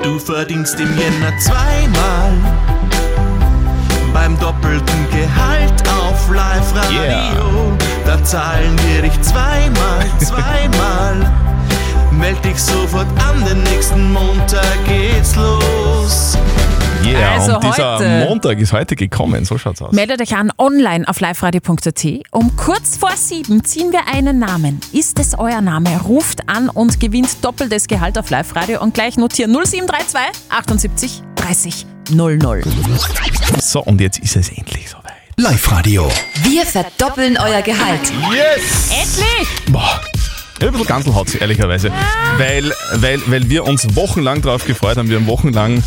Du 0.02 0.18
verdienst 0.18 0.78
im 0.80 0.88
Jänner 0.98 1.32
zweimal 1.38 2.31
zahlen 8.32 8.78
wir 8.94 9.02
dich 9.02 9.20
zweimal, 9.20 10.06
zweimal. 10.18 11.30
Meld 12.12 12.42
dich 12.42 12.58
sofort 12.58 13.06
an, 13.28 13.44
den 13.44 13.62
nächsten 13.64 14.10
Montag 14.10 14.64
geht's 14.86 15.36
los. 15.36 16.38
Yeah, 17.04 17.32
Also 17.34 17.56
und 17.56 17.64
dieser 17.64 17.96
heute- 17.98 18.26
Montag 18.26 18.58
ist 18.58 18.72
heute 18.72 18.96
gekommen, 18.96 19.44
so 19.44 19.58
schaut's 19.58 19.82
aus. 19.82 19.92
Meldet 19.92 20.22
euch 20.22 20.34
an 20.34 20.50
online 20.56 21.06
auf 21.06 21.20
liveradio.at. 21.20 22.04
Um 22.30 22.56
kurz 22.56 22.96
vor 22.96 23.10
sieben 23.16 23.64
ziehen 23.64 23.92
wir 23.92 24.08
einen 24.10 24.38
Namen. 24.38 24.80
Ist 24.94 25.18
es 25.18 25.38
euer 25.38 25.60
Name? 25.60 26.00
Ruft 26.00 26.48
an 26.48 26.70
und 26.70 27.00
gewinnt 27.00 27.28
doppeltes 27.44 27.86
Gehalt 27.86 28.16
auf 28.16 28.30
Live-Radio 28.30 28.80
und 28.80 28.94
gleich 28.94 29.18
notieren 29.18 29.52
0732 29.52 30.20
78 30.48 31.22
30 31.36 31.86
00. 32.12 32.62
So, 33.60 33.82
und 33.82 34.00
jetzt 34.00 34.20
ist 34.20 34.36
es 34.36 34.48
endlich 34.48 34.88
soweit. 34.88 35.01
Live-Radio. 35.42 36.08
Wir 36.44 36.64
verdoppeln 36.64 37.36
euer 37.36 37.62
Gehalt. 37.62 38.12
Yes! 38.30 38.90
Endlich! 38.92 39.72
Boah. 39.72 40.00
Ein 40.60 40.70
bisschen 40.70 40.86
Ganselhaut, 40.86 41.34
ehrlicherweise. 41.34 41.90
Weil, 42.38 42.72
weil, 42.92 43.20
weil 43.26 43.50
wir 43.50 43.64
uns 43.64 43.96
wochenlang 43.96 44.40
darauf 44.40 44.64
gefreut 44.64 44.98
haben. 44.98 45.08
Wir 45.10 45.16
haben 45.16 45.26
wochenlang 45.26 45.82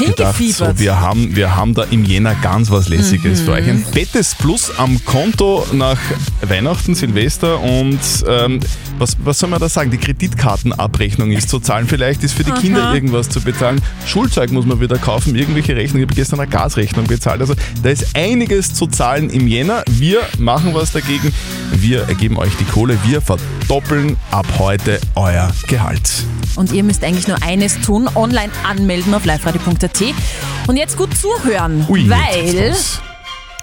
uns 0.00 0.16
gedacht, 0.16 0.36
so, 0.52 0.78
wir, 0.78 1.00
haben, 1.00 1.36
wir 1.36 1.54
haben 1.56 1.74
da 1.74 1.84
im 1.84 2.04
Jänner 2.04 2.34
ganz 2.36 2.70
was 2.70 2.88
Lässiges 2.88 3.40
Mhm. 3.40 3.44
für 3.44 3.52
euch. 3.52 3.68
Ein 3.68 3.84
fettes 3.84 4.34
Plus 4.34 4.70
am 4.78 5.04
Konto 5.04 5.66
nach 5.72 5.98
Weihnachten, 6.42 6.94
Silvester 6.94 7.60
und 7.60 7.98
ähm, 8.28 8.60
was, 8.98 9.16
was 9.24 9.38
soll 9.38 9.50
man 9.50 9.60
da 9.60 9.68
sagen? 9.68 9.90
Die 9.90 9.98
Kreditkartenabrechnung 9.98 11.30
ist 11.32 11.48
zu 11.50 11.60
zahlen. 11.60 11.86
Vielleicht 11.86 12.22
ist 12.22 12.32
für 12.32 12.44
die 12.44 12.52
Aha. 12.52 12.60
Kinder 12.60 12.94
irgendwas 12.94 13.28
zu 13.28 13.40
bezahlen. 13.40 13.80
Schulzeug 14.06 14.52
muss 14.52 14.64
man 14.64 14.80
wieder 14.80 14.98
kaufen, 14.98 15.34
irgendwelche 15.34 15.76
Rechnungen. 15.76 16.04
Ich 16.04 16.08
habe 16.08 16.14
gestern 16.14 16.40
eine 16.40 16.48
Gasrechnung 16.50 17.06
bezahlt. 17.06 17.40
Also 17.40 17.54
da 17.82 17.90
ist 17.90 18.14
einiges 18.16 18.72
zu 18.74 18.86
zahlen 18.86 19.28
im 19.30 19.46
Jänner. 19.46 19.82
Wir 19.90 20.20
machen 20.38 20.72
was 20.74 20.92
dagegen. 20.92 21.32
Wir 21.74 22.04
geben 22.18 22.38
euch 22.38 22.54
die 22.58 22.64
Kohle. 22.64 22.96
Wir 23.04 23.20
verdoppeln 23.20 24.16
ab 24.30 24.46
heute 24.58 24.98
euer 25.14 25.52
Gehalt. 25.68 26.10
Und 26.56 26.72
ihr 26.72 26.82
müsst 26.82 27.04
eigentlich 27.04 27.28
nur 27.28 27.42
eines 27.42 27.78
tun, 27.82 28.08
online 28.14 28.50
anmelden 28.66 29.12
auf 29.12 29.26
liveradio.at. 29.26 29.85
Und 30.66 30.76
jetzt 30.76 30.96
gut 30.96 31.16
zuhören, 31.16 31.86
Ui, 31.88 32.00
jetzt 32.00 32.10
weil 32.10 32.74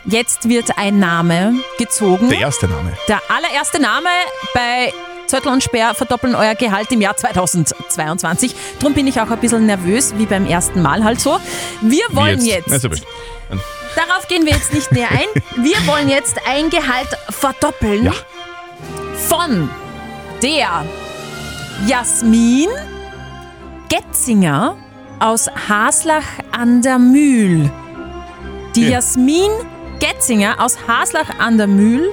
jetzt 0.05 0.49
wird 0.49 0.77
ein 0.77 0.99
Name 0.99 1.53
gezogen. 1.77 2.29
Der 2.29 2.39
erste 2.39 2.67
Name. 2.67 2.93
Der 3.07 3.21
allererste 3.29 3.79
Name 3.79 4.09
bei 4.53 4.93
Zöttl 5.27 5.47
und 5.47 5.63
Sperr 5.63 5.95
verdoppeln 5.95 6.35
euer 6.35 6.55
Gehalt 6.55 6.91
im 6.91 6.99
Jahr 7.01 7.15
2022. 7.15 8.53
Drum 8.79 8.93
bin 8.93 9.07
ich 9.07 9.19
auch 9.21 9.29
ein 9.31 9.39
bisschen 9.39 9.65
nervös, 9.65 10.13
wie 10.17 10.25
beim 10.25 10.45
ersten 10.45 10.81
Mal 10.81 11.03
halt 11.03 11.21
so. 11.21 11.39
Wir 11.81 12.03
Wie 12.09 12.15
wollen 12.15 12.43
jetzt, 12.43 12.67
wurscht. 12.83 13.05
darauf 13.95 14.27
gehen 14.27 14.45
wir 14.45 14.53
jetzt 14.53 14.73
nicht 14.73 14.91
näher 14.91 15.09
ein, 15.11 15.41
wir 15.63 15.87
wollen 15.87 16.09
jetzt 16.09 16.35
ein 16.47 16.69
Gehalt 16.69 17.07
verdoppeln 17.29 18.05
Ja. 18.05 18.11
von 19.29 19.69
der 20.41 20.85
Jasmin 21.87 22.69
Getzinger 23.89 24.75
aus 25.23 25.49
Haslach 25.69 26.25
an 26.51 26.81
der 26.81 26.99
Mühl. 26.99 27.71
Die 28.75 28.83
Ja. 28.83 28.89
Jasmin 28.89 29.49
Getzinger 29.99 30.55
aus 30.59 30.77
Haslach 30.85 31.39
an 31.39 31.57
der 31.57 31.67
Mühl, 31.67 32.09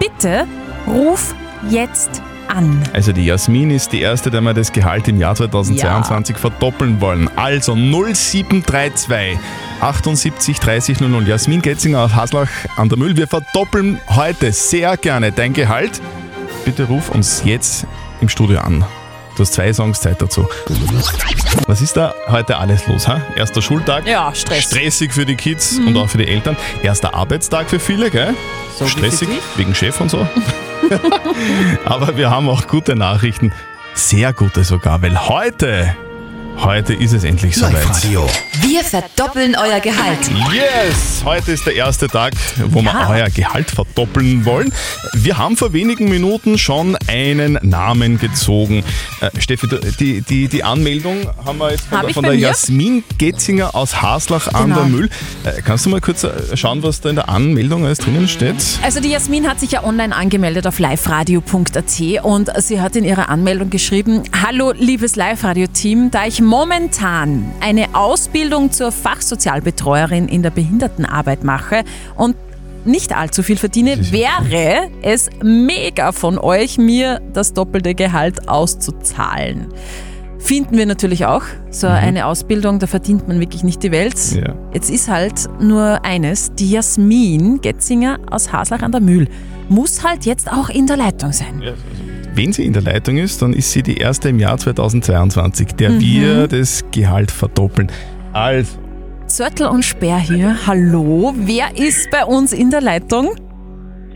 bitte 0.00 0.46
ruf 0.86 1.34
jetzt 1.68 2.22
an. 2.48 2.82
Also 2.94 3.12
die 3.12 3.26
Jasmin 3.26 3.70
ist 3.70 3.92
die 3.92 4.00
erste, 4.00 4.30
der 4.30 4.40
wir 4.40 4.54
das 4.54 4.72
Gehalt 4.72 5.08
im 5.08 5.18
Jahr 5.18 5.34
2022 5.34 6.38
verdoppeln 6.38 7.02
wollen. 7.02 7.28
Also 7.36 7.74
0732 7.74 9.38
78 9.80 10.58
30 10.58 11.00
00. 11.00 11.28
Jasmin 11.28 11.60
Getzinger 11.60 12.00
aus 12.00 12.14
Haslach 12.14 12.48
an 12.76 12.88
der 12.88 12.96
Mühl. 12.96 13.16
Wir 13.18 13.26
verdoppeln 13.26 14.00
heute 14.08 14.52
sehr 14.52 14.96
gerne 14.96 15.32
dein 15.32 15.52
Gehalt. 15.52 16.00
Bitte 16.64 16.84
ruf 16.84 17.10
uns 17.10 17.42
jetzt 17.44 17.84
im 18.22 18.30
Studio 18.30 18.60
an. 18.60 18.86
Du 19.36 19.42
hast 19.42 19.52
zwei 19.52 19.72
Songs 19.72 20.00
Zeit 20.00 20.20
dazu. 20.22 20.48
Was 21.66 21.82
ist 21.82 21.96
da 21.96 22.14
heute 22.28 22.56
alles 22.56 22.86
los? 22.86 23.06
Ha? 23.06 23.20
Erster 23.36 23.60
Schultag. 23.60 24.06
Ja, 24.06 24.34
Stress. 24.34 24.64
Stressig 24.64 25.12
für 25.12 25.26
die 25.26 25.36
Kids 25.36 25.78
Mhm. 25.78 25.88
und 25.88 25.96
auch 25.98 26.08
für 26.08 26.18
die 26.18 26.26
Eltern. 26.28 26.56
Erster 26.82 27.14
Arbeitstag 27.14 27.68
für 27.68 27.78
viele, 27.78 28.10
gell? 28.10 28.34
So 28.78 28.86
Stressig 28.86 29.28
wegen 29.56 29.74
Chef 29.74 30.00
und 30.00 30.10
so. 30.10 30.26
Aber 31.84 32.16
wir 32.16 32.30
haben 32.30 32.48
auch 32.48 32.66
gute 32.66 32.96
Nachrichten. 32.96 33.52
Sehr 33.94 34.32
gute 34.32 34.64
sogar, 34.64 35.02
weil 35.02 35.28
heute, 35.28 35.94
heute 36.58 36.94
ist 36.94 37.12
es 37.12 37.24
endlich 37.24 37.54
soweit. 37.56 37.74
Live-Radio. 37.74 38.26
Wir 38.62 38.82
verdoppeln 38.82 39.54
euer 39.56 39.78
Gehalt. 39.80 40.18
Yes! 40.52 41.22
Heute 41.24 41.52
ist 41.52 41.66
der 41.66 41.74
erste 41.76 42.08
Tag, 42.08 42.32
wo 42.70 42.80
wir 42.82 42.90
Ja. 42.92 43.08
euer 43.08 43.28
Gehalt 43.30 43.70
verdoppeln 43.70 44.44
wollen. 44.44 44.72
Wir 45.14 45.38
haben 45.38 45.56
vor 45.56 45.72
wenigen 45.72 46.08
Minuten 46.08 46.58
schon 46.58 46.96
einen 47.06 47.58
Namen 47.62 48.18
gezogen. 48.18 48.82
Äh, 49.20 49.30
Steffi, 49.40 49.68
die, 50.00 50.22
die, 50.22 50.48
die 50.48 50.64
Anmeldung 50.64 51.28
haben 51.44 51.58
wir 51.58 51.70
jetzt 51.72 51.86
von, 51.86 51.98
Hab 51.98 52.04
der, 52.06 52.14
von 52.14 52.24
der? 52.24 52.34
Jasmin 52.34 53.04
Getzinger 53.18 53.74
aus 53.74 54.00
Haslach 54.02 54.48
an 54.48 54.64
Genau. 54.70 54.76
der 54.76 54.84
Mühl. 54.86 55.10
Äh, 55.44 55.60
kannst 55.62 55.86
du 55.86 55.90
mal 55.90 56.00
kurz 56.00 56.24
äh, 56.24 56.56
schauen, 56.56 56.82
was 56.82 57.00
da 57.00 57.10
in 57.10 57.16
der 57.16 57.28
Anmeldung 57.28 57.84
alles 57.84 57.98
drinnen 57.98 58.26
steht? 58.28 58.56
Also 58.82 59.00
die 59.00 59.10
Jasmin 59.10 59.46
hat 59.48 59.60
sich 59.60 59.72
ja 59.72 59.84
online 59.84 60.14
angemeldet 60.14 60.66
auf 60.66 60.78
liveradio.at 60.78 62.24
und 62.24 62.50
sie 62.62 62.80
hat 62.80 62.96
in 62.96 63.04
ihrer 63.04 63.28
Anmeldung 63.28 63.70
geschrieben, 63.70 64.22
Hallo 64.44 64.72
liebes 64.72 65.16
Live-Radio-Team, 65.16 66.10
da 66.10 66.26
ich 66.26 66.40
momentan 66.46 67.50
eine 67.60 67.94
Ausbildung 67.94 68.70
zur 68.70 68.92
Fachsozialbetreuerin 68.92 70.28
in 70.28 70.42
der 70.42 70.50
Behindertenarbeit 70.50 71.44
mache 71.44 71.82
und 72.14 72.36
nicht 72.84 73.16
allzu 73.16 73.42
viel 73.42 73.56
verdiene, 73.56 73.98
wäre 74.12 74.90
es 75.02 75.28
mega 75.42 76.12
von 76.12 76.38
euch, 76.38 76.78
mir 76.78 77.20
das 77.32 77.52
doppelte 77.52 77.94
Gehalt 77.94 78.48
auszuzahlen. 78.48 79.66
Finden 80.38 80.76
wir 80.76 80.86
natürlich 80.86 81.26
auch. 81.26 81.42
So 81.70 81.88
eine 81.88 82.26
Ausbildung, 82.26 82.78
da 82.78 82.86
verdient 82.86 83.26
man 83.26 83.40
wirklich 83.40 83.64
nicht 83.64 83.82
die 83.82 83.90
Welt. 83.90 84.16
Ja. 84.32 84.54
Jetzt 84.72 84.90
ist 84.90 85.08
halt 85.08 85.34
nur 85.60 86.04
eines, 86.04 86.54
die 86.54 86.70
Jasmin 86.70 87.60
Getzinger 87.60 88.18
aus 88.30 88.52
Haslach 88.52 88.82
an 88.82 88.92
der 88.92 89.00
Mühl 89.00 89.28
muss 89.68 90.04
halt 90.04 90.26
jetzt 90.26 90.50
auch 90.50 90.68
in 90.68 90.86
der 90.86 90.96
Leitung 90.96 91.32
sein. 91.32 91.62
Wenn 92.36 92.52
sie 92.52 92.66
in 92.66 92.74
der 92.74 92.82
Leitung 92.82 93.16
ist, 93.16 93.40
dann 93.40 93.54
ist 93.54 93.72
sie 93.72 93.82
die 93.82 93.96
erste 93.96 94.28
im 94.28 94.38
Jahr 94.38 94.58
2022, 94.58 95.68
der 95.68 95.88
Mhm. 95.92 96.00
wir 96.00 96.48
das 96.48 96.84
Gehalt 96.90 97.30
verdoppeln. 97.30 97.90
Also, 98.34 98.76
Zörtl 99.26 99.64
und 99.64 99.82
Sperr 99.86 100.18
hier, 100.18 100.54
hallo, 100.66 101.32
wer 101.34 101.74
ist 101.76 102.10
bei 102.10 102.24
uns 102.26 102.52
in 102.52 102.70
der 102.70 102.82
Leitung? 102.82 103.30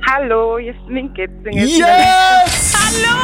Hallo, 0.06 0.58
Jasmin 0.58 1.12
Getzinger. 1.14 1.64
Yes! 1.64 2.74
Hallo! 2.76 3.16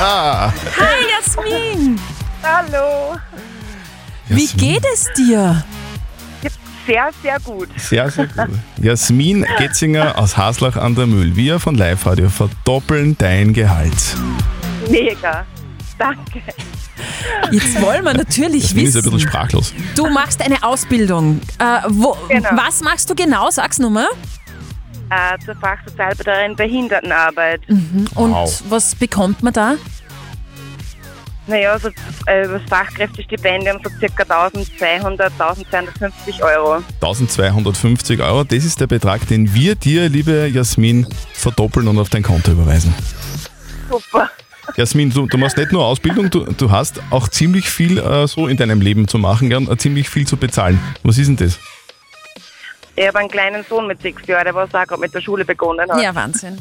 Hi 0.78 1.06
Jasmin! 1.18 1.98
Hallo. 2.44 3.16
Wie 4.28 4.46
geht 4.46 4.84
es 4.94 5.08
dir? 5.16 5.64
Sehr, 6.86 7.10
sehr 7.22 7.38
gut. 7.40 7.68
Sehr, 7.76 8.10
sehr 8.10 8.26
gut. 8.26 8.48
Jasmin 8.80 9.46
Getzinger 9.58 10.18
aus 10.18 10.36
Haslach 10.36 10.76
an 10.76 10.94
der 10.94 11.06
Mühl. 11.06 11.36
Wir 11.36 11.60
von 11.60 11.74
Live 11.74 12.06
Radio 12.06 12.28
verdoppeln 12.28 13.16
dein 13.18 13.52
Gehalt. 13.52 14.16
Mega. 14.88 15.44
Danke. 15.98 16.42
Jetzt 17.50 17.80
wollen 17.80 18.04
wir 18.04 18.14
natürlich 18.14 18.64
Jasmin 18.64 18.86
ist 18.86 18.94
ein 18.96 19.02
bisschen 19.02 19.12
wissen, 19.14 19.28
sprachlos. 19.28 19.74
du 19.94 20.08
machst 20.10 20.42
eine 20.42 20.62
Ausbildung. 20.62 21.40
Äh, 21.58 21.80
wo, 21.88 22.16
Genau. 22.28 22.48
Was 22.54 22.80
machst 22.82 23.08
du 23.10 23.14
genau? 23.14 23.50
Sag's 23.50 23.78
nur 23.78 23.90
mal. 23.90 24.08
Äh, 25.10 25.38
zur 25.44 25.54
Fachsozialbetreuerin 25.56 26.56
Behindertenarbeit. 26.56 27.62
Und 27.68 28.32
Wow. 28.32 28.62
was 28.68 28.94
bekommt 28.94 29.42
man 29.42 29.52
da? 29.52 29.74
Naja, 31.46 31.78
so, 31.78 31.88
äh, 32.26 32.46
das 32.46 32.62
Fachkräftestipendium 32.68 33.78
so 33.82 33.90
circa 33.98 34.22
1200, 34.22 35.32
1250 35.32 36.42
Euro. 36.42 36.82
1250 37.00 38.20
Euro, 38.20 38.44
das 38.44 38.64
ist 38.64 38.80
der 38.80 38.86
Betrag, 38.86 39.26
den 39.26 39.52
wir 39.54 39.74
dir, 39.74 40.08
liebe 40.08 40.46
Jasmin, 40.46 41.06
verdoppeln 41.32 41.88
und 41.88 41.98
auf 41.98 42.08
dein 42.08 42.22
Konto 42.22 42.52
überweisen. 42.52 42.94
Super. 43.90 44.30
Jasmin, 44.76 45.10
du, 45.10 45.26
du 45.26 45.38
machst 45.38 45.56
nicht 45.56 45.72
nur 45.72 45.84
Ausbildung, 45.84 46.30
du, 46.30 46.44
du 46.44 46.70
hast 46.70 47.00
auch 47.10 47.28
ziemlich 47.28 47.68
viel 47.68 47.98
äh, 47.98 48.28
so 48.28 48.46
in 48.46 48.56
deinem 48.56 48.80
Leben 48.80 49.08
zu 49.08 49.18
machen, 49.18 49.48
gell, 49.48 49.66
und 49.66 49.80
ziemlich 49.80 50.08
viel 50.08 50.26
zu 50.26 50.36
bezahlen. 50.36 50.78
Was 51.02 51.18
ist 51.18 51.26
denn 51.26 51.36
das? 51.36 51.58
Ich 52.96 53.06
habe 53.06 53.18
einen 53.18 53.30
kleinen 53.30 53.64
Sohn 53.64 53.86
mit 53.86 54.02
sechs 54.02 54.26
Jahren, 54.26 54.44
der 54.44 54.54
was 54.54 54.74
auch 54.74 54.84
gerade 54.86 55.00
mit 55.00 55.14
der 55.14 55.20
Schule 55.20 55.44
begonnen 55.44 55.90
hat. 55.90 56.02
Ja, 56.02 56.14
Wahnsinn. 56.14 56.58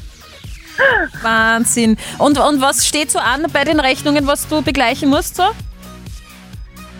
Wahnsinn. 1.21 1.97
Und, 2.17 2.37
und 2.37 2.61
was 2.61 2.85
steht 2.87 3.11
so 3.11 3.19
an 3.19 3.45
bei 3.51 3.63
den 3.63 3.79
Rechnungen, 3.79 4.27
was 4.27 4.47
du 4.47 4.61
begleichen 4.61 5.09
musst? 5.09 5.35
So? 5.35 5.43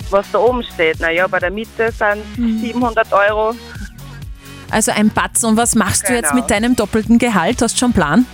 Was 0.09 0.25
da 0.31 0.39
oben 0.39 0.63
steht, 0.63 0.99
naja, 0.99 1.27
bei 1.27 1.39
der 1.39 1.51
Miete 1.51 1.91
sind 1.91 2.23
Mhm. 2.37 2.59
700 2.61 3.11
Euro. 3.13 3.55
Also 4.71 4.91
ein 4.91 5.09
Batzen. 5.09 5.49
Und 5.49 5.57
was 5.57 5.75
machst 5.75 6.07
du 6.09 6.13
jetzt 6.13 6.29
Genau. 6.31 6.41
mit 6.41 6.51
deinem 6.51 6.75
doppelten 6.75 7.17
Gehalt? 7.19 7.61
Hast 7.61 7.75
du 7.75 7.79
schon 7.79 7.87
einen 7.87 7.93
Plan? 7.93 8.25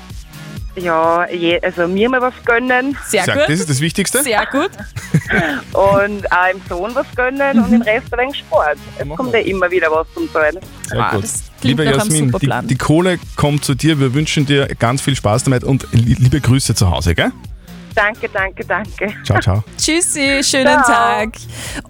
Ja, 0.75 1.25
je, 1.29 1.59
also 1.61 1.87
mir 1.87 2.09
mal 2.09 2.19
was 2.21 2.33
gönnen 2.43 2.97
Sehr 3.07 3.23
Sag, 3.23 3.35
gut. 3.35 3.43
das 3.49 3.59
ist 3.61 3.69
das 3.69 3.79
Wichtigste? 3.79 4.21
Sehr 4.23 4.45
gut. 4.51 4.71
und 5.73 6.31
auch 6.31 6.49
dem 6.51 6.61
Sohn 6.67 6.91
was 6.93 7.05
gönnen 7.15 7.59
und 7.63 7.71
den 7.71 7.81
Rest 7.81 8.13
ein 8.13 8.19
wenig 8.19 8.37
Sport. 8.39 8.77
Es 8.97 9.07
kommt 9.15 9.33
ja 9.33 9.39
immer 9.39 9.71
wieder 9.71 9.89
was 9.89 10.05
zum 10.13 10.31
Teil. 10.33 10.59
Sehr 10.89 10.99
Ah, 10.99 11.11
gut. 11.11 11.23
das 11.23 11.43
klingt 11.61 11.79
Liebe 11.79 11.83
Jasmin, 11.85 12.25
super 12.27 12.39
die, 12.39 12.45
Plan. 12.47 12.67
die 12.67 12.75
Kohle 12.77 13.19
kommt 13.37 13.63
zu 13.63 13.73
dir. 13.75 13.99
Wir 13.99 14.13
wünschen 14.13 14.45
dir 14.45 14.67
ganz 14.77 15.01
viel 15.01 15.15
Spaß 15.15 15.45
damit 15.45 15.63
und 15.63 15.87
li- 15.93 16.15
liebe 16.19 16.41
Grüße 16.41 16.75
zu 16.75 16.89
Hause, 16.91 17.15
gell? 17.15 17.31
Danke, 17.95 18.29
danke, 18.29 18.65
danke. 18.65 19.13
Ciao, 19.23 19.39
ciao. 19.39 19.63
Tschüssi, 19.77 20.41
schönen 20.43 20.83
Ciao. 20.83 20.85
Tag. 20.85 21.29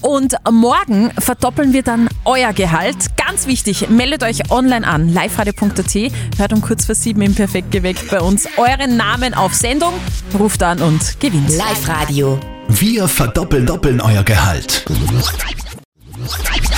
Und 0.01 0.35
morgen 0.51 1.11
verdoppeln 1.19 1.73
wir 1.73 1.81
dann 1.81 2.07
euer 2.25 2.53
Gehalt. 2.53 3.17
Ganz 3.17 3.47
wichtig, 3.47 3.89
meldet 3.89 4.23
euch 4.23 4.51
online 4.51 4.87
an, 4.87 5.09
liveradio.at, 5.09 6.11
hört 6.37 6.53
um 6.53 6.61
kurz 6.61 6.85
vor 6.85 6.95
sieben 6.95 7.21
im 7.21 7.33
Perfekt 7.33 7.71
geweckt 7.71 8.09
bei 8.09 8.21
uns 8.21 8.47
euren 8.57 8.97
Namen 8.97 9.33
auf 9.33 9.53
Sendung, 9.55 9.93
ruft 10.37 10.61
an 10.61 10.79
und 10.81 11.19
gewinnt. 11.19 11.49
Live-Radio. 11.49 12.39
Wir 12.67 13.07
verdoppeln 13.07 13.65
doppeln 13.65 14.01
euer 14.01 14.23
Gehalt. 14.23 14.85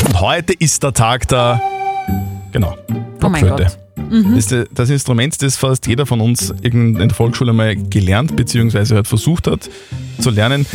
Und 0.05 0.21
heute 0.21 0.53
ist 0.53 0.83
der 0.83 0.93
Tag 0.93 1.27
da. 1.27 1.61
Genau. 2.51 2.75
Oh 3.23 3.29
mein. 3.29 3.47
Gott. 3.47 3.77
Mhm. 3.97 4.35
Das 4.35 4.51
ist 4.51 4.67
das 4.73 4.89
Instrument, 4.89 5.41
das 5.41 5.57
fast 5.57 5.87
jeder 5.87 6.05
von 6.05 6.21
uns 6.21 6.53
in 6.61 6.95
der 6.95 7.09
Volksschule 7.09 7.53
mal 7.53 7.75
gelernt 7.75 8.35
bzw. 8.35 8.95
halt 8.95 9.07
versucht 9.07 9.47
hat 9.47 9.69
zu 10.19 10.29
lernen. 10.31 10.65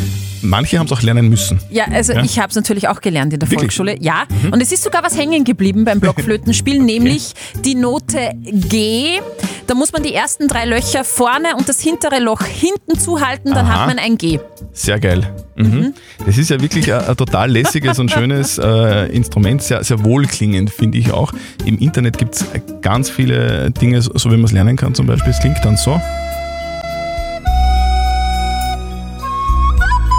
manche 0.44 0.78
haben 0.78 0.86
es 0.86 0.92
auch 0.92 1.02
lernen 1.02 1.28
müssen. 1.28 1.60
Ja, 1.70 1.84
also 1.92 2.12
Ja? 2.12 2.22
ich 2.24 2.38
habe 2.40 2.48
es 2.50 2.56
natürlich 2.56 2.88
auch 2.88 3.00
gelernt 3.00 3.32
in 3.32 3.38
der 3.40 3.48
Wirklich? 3.48 3.60
Volksschule. 3.74 3.96
Ja, 4.02 4.24
Mhm. 4.42 4.52
und 4.52 4.60
es 4.60 4.72
ist 4.72 4.82
sogar 4.82 5.02
was 5.04 5.16
hängen 5.16 5.44
geblieben 5.44 5.84
beim 5.84 6.00
Blockflötenspielen, 6.00 6.84
nämlich 6.84 7.32
die 7.64 7.74
Note 7.76 8.32
G. 8.44 9.20
Da 9.68 9.74
muss 9.74 9.92
man 9.92 10.02
die 10.02 10.12
ersten 10.12 10.48
drei 10.48 10.64
Löcher 10.64 11.04
vorne 11.04 11.56
und 11.56 11.68
das 11.68 11.80
hintere 11.80 12.18
Loch 12.20 12.42
hinten 12.44 12.98
zuhalten, 12.98 13.50
dann 13.54 13.66
Aha. 13.66 13.80
hat 13.82 13.86
man 13.88 13.98
ein 14.00 14.18
G. 14.18 14.40
Sehr 14.72 14.98
geil. 14.98 15.32
Mhm. 15.56 15.94
Das 16.26 16.38
ist 16.38 16.50
ja 16.50 16.60
wirklich 16.60 16.92
ein, 16.92 17.00
ein 17.04 17.16
total 17.16 17.50
lässiges 17.50 17.98
und 18.00 18.10
schönes 18.10 18.58
äh, 18.58 19.06
Instrument, 19.14 19.62
sehr, 19.62 19.84
sehr 19.84 20.02
wohlklingend, 20.04 20.70
finde 20.70 20.98
ich 20.98 21.12
auch. 21.12 21.32
Im 21.64 21.78
Internet 21.78 22.18
gibt 22.18 22.34
es 22.34 22.46
ganz 22.80 23.10
viele 23.12 23.70
Dinge, 23.70 24.00
so 24.02 24.30
wie 24.30 24.36
man 24.36 24.44
es 24.44 24.52
lernen 24.52 24.76
kann. 24.76 24.94
Zum 24.94 25.06
Beispiel, 25.06 25.30
es 25.30 25.38
klingt 25.38 25.64
dann 25.64 25.76
so. 25.76 25.92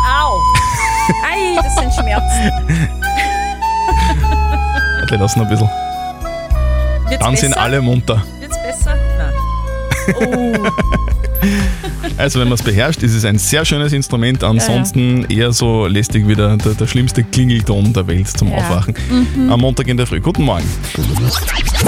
Au! 0.05 0.39
Ei, 1.25 1.55
das 1.61 1.75
sind 1.75 1.93
Schmerzen. 1.93 2.51
Lass 5.19 5.35
noch 5.35 5.43
ein 5.43 5.49
bisschen. 5.49 5.69
Wird's 7.07 7.23
Dann 7.23 7.35
sind 7.35 7.51
besser? 7.51 7.61
alle 7.61 7.81
munter. 7.81 8.23
Wird's 8.39 8.57
besser? 8.63 8.95
Nein. 9.17 9.33
Oh. 10.15 11.12
Also 12.17 12.39
wenn 12.39 12.47
man 12.47 12.55
es 12.55 12.61
beherrscht, 12.63 13.01
ist 13.01 13.13
es 13.15 13.25
ein 13.25 13.39
sehr 13.39 13.65
schönes 13.65 13.91
Instrument. 13.91 14.43
Ansonsten 14.43 15.25
eher 15.29 15.51
so 15.51 15.87
lästig 15.87 16.27
wie 16.27 16.35
der, 16.35 16.57
der, 16.57 16.73
der 16.73 16.85
schlimmste 16.85 17.23
Klingelton 17.23 17.91
der 17.93 18.05
Welt 18.07 18.27
zum. 18.27 18.51
Aufwachen. 18.53 18.93
Mhm. 19.09 19.51
Am 19.51 19.59
Montag 19.61 19.87
in 19.87 19.97
der 19.97 20.05
Früh. 20.05 20.19
Guten 20.19 20.43
Morgen. 20.43 20.63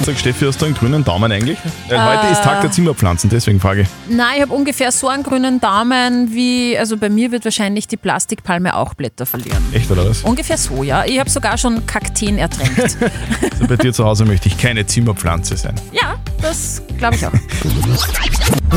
Sag 0.03 0.17
Steffi, 0.17 0.45
hast 0.45 0.62
du 0.62 0.65
einen 0.65 0.74
grünen 0.74 1.03
Daumen 1.03 1.31
eigentlich? 1.31 1.57
Weil 1.89 1.97
Äh. 1.97 2.17
heute 2.17 2.31
ist 2.31 2.41
Tag 2.43 2.62
der 2.62 2.71
Zimmerpflanzen, 2.71 3.29
deswegen 3.29 3.59
frage 3.59 3.81
ich. 3.81 3.88
Nein, 4.09 4.25
ich 4.38 4.41
habe 4.41 4.53
ungefähr 4.53 4.91
so 4.91 5.07
einen 5.09 5.21
grünen 5.24 5.59
Daumen 5.62 6.33
wie, 6.33 6.75
also 6.77 6.97
bei 6.97 7.09
mir 7.09 7.31
wird 7.31 7.45
wahrscheinlich 7.45 7.88
die 7.88 7.97
Plastikpalme 7.97 8.75
auch 8.75 8.93
Blätter 8.95 9.25
verlieren. 9.25 9.63
Echt 9.74 9.91
oder 9.91 10.09
was? 10.09 10.21
Ungefähr 10.24 10.57
so, 10.57 10.81
ja. 10.83 11.05
Ich 11.05 11.19
habe 11.19 11.29
sogar 11.29 11.57
schon 11.57 11.85
Kakteen 11.85 12.38
ertränkt. 12.38 12.97
Also 13.51 13.67
bei 13.67 13.75
dir 13.77 13.93
zu 13.93 14.03
Hause 14.03 14.25
möchte 14.25 14.47
ich 14.50 14.57
keine 14.57 14.85
Zimmerpflanze 14.85 15.55
sein. 15.55 15.75
ja, 15.93 16.15
das 16.41 16.81
glaube 16.97 17.15
ich 17.15 17.25
auch. 17.25 17.31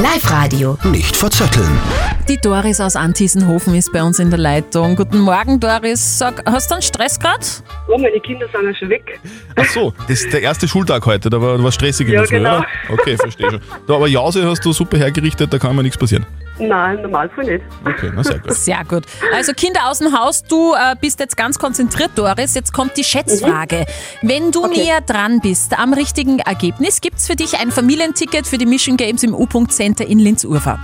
Live-Radio. 0.03 0.79
Nicht 0.85 1.17
verzetteln. 1.17 1.69
Die 2.29 2.37
Doris 2.37 2.81
aus 2.81 2.95
Antiesenhofen 2.95 3.75
ist 3.75 3.93
bei 3.93 4.01
uns 4.01 4.21
in 4.21 4.31
der 4.31 4.39
Leitung. 4.39 4.95
Guten 4.95 5.19
Morgen, 5.19 5.59
Doris. 5.59 6.19
Sag, 6.19 6.41
hast 6.49 6.71
du 6.71 6.75
einen 6.75 6.83
Stress 6.83 7.19
gerade? 7.19 7.45
Oh, 7.89 7.99
meine 7.99 8.21
Kinder 8.21 8.47
sind 8.53 8.65
ja 8.65 8.75
schon 8.77 8.91
weg. 8.91 9.19
Ach 9.57 9.65
so, 9.65 9.93
das 10.07 10.23
ist 10.23 10.33
der 10.33 10.43
erste 10.43 10.69
Schultag 10.69 11.05
heute, 11.05 11.31
da 11.31 11.43
war, 11.43 11.61
war 11.61 11.73
stressig 11.73 12.07
in 12.07 12.15
Ja, 12.15 12.21
der 12.21 12.29
Früh, 12.29 12.37
genau. 12.37 12.59
oder? 12.59 12.67
Okay, 12.91 13.17
verstehe 13.17 13.51
schon. 13.51 13.61
Da, 13.89 13.95
aber 13.97 14.07
Jause 14.07 14.47
hast 14.47 14.65
du 14.65 14.73
super 14.73 14.99
hergerichtet, 14.99 15.53
da 15.53 15.59
kann 15.59 15.75
mir 15.75 15.83
nichts 15.83 15.99
passieren. 15.99 16.25
Nein, 16.59 16.97
im 16.97 17.03
Normalfall 17.03 17.45
nicht. 17.45 17.65
Okay, 17.85 18.11
na 18.15 18.23
sehr 18.25 18.39
gut. 18.39 18.53
Sehr 18.69 18.85
gut. 18.85 19.05
Also 19.35 19.53
Kinder 19.53 19.89
aus 19.89 19.99
dem 20.01 20.19
Haus, 20.19 20.43
du 20.43 20.75
äh, 20.75 20.97
bist 21.01 21.21
jetzt 21.21 21.37
ganz 21.37 21.59
konzentriert, 21.59 22.11
Doris. 22.17 22.55
Jetzt 22.55 22.73
kommt 22.73 22.97
die 22.97 23.05
Schätzfrage. 23.05 23.87
Wenn 24.23 24.51
du 24.51 24.67
näher 24.67 25.01
dran 25.01 25.41
bist 25.41 25.79
am 25.79 25.93
richtigen 25.93 26.41
Ergebnis, 26.41 27.01
gibt 27.01 27.19
es 27.19 27.27
für 27.27 27.37
dich 27.37 27.59
ein 27.61 27.71
Familienticket 27.71 28.47
für 28.47 28.59
die 28.59 28.67
Mission 28.67 28.97
Games 28.97 29.23
im 29.23 29.35
U-Punkt 29.35 29.73
Center 29.73 30.07
in 30.07 30.19
Linz-Urfahr. 30.19 30.81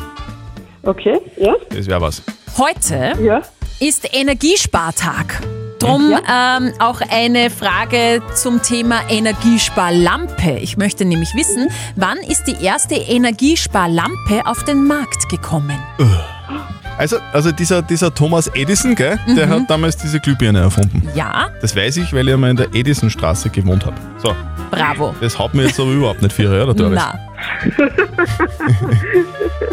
Okay, 0.82 1.18
ja. 1.36 1.54
Das 1.70 1.86
wäre 1.86 2.00
was. 2.00 2.22
Heute 2.58 3.12
Ja. 3.20 3.42
ist 3.80 4.08
Energiespartag. 4.14 5.40
Drum 5.84 6.14
ähm, 6.26 6.72
auch 6.78 7.00
eine 7.10 7.50
Frage 7.50 8.22
zum 8.34 8.62
Thema 8.62 9.00
Energiesparlampe. 9.10 10.52
Ich 10.60 10.78
möchte 10.78 11.04
nämlich 11.04 11.28
wissen, 11.34 11.68
wann 11.96 12.16
ist 12.18 12.44
die 12.44 12.56
erste 12.64 12.94
Energiesparlampe 12.94 14.46
auf 14.46 14.64
den 14.64 14.86
Markt 14.86 15.28
gekommen? 15.28 15.76
Also, 16.96 17.16
also 17.32 17.50
dieser, 17.52 17.82
dieser 17.82 18.14
Thomas 18.14 18.46
Edison, 18.54 18.94
gell, 18.94 19.18
der 19.36 19.46
Mhm. 19.46 19.50
hat 19.50 19.62
damals 19.70 19.96
diese 19.98 20.20
Glühbirne 20.20 20.60
erfunden. 20.60 21.06
Ja, 21.14 21.48
Das 21.60 21.76
weiß 21.76 21.98
ich, 21.98 22.12
weil 22.14 22.26
ich 22.28 22.34
einmal 22.34 22.50
in 22.50 22.56
der 22.56 22.72
Edisonstraße 22.74 23.50
gewohnt 23.50 23.84
habe. 23.84 23.96
So, 24.22 24.34
bravo. 24.74 25.14
das 25.20 25.38
haut 25.38 25.54
mir 25.54 25.64
jetzt 25.66 25.78
aber 25.80 25.90
überhaupt 25.90 26.22
nicht 26.22 26.32
für, 26.34 26.48
oder 26.62 26.74
Doris? 26.74 27.00
Na, 27.00 27.18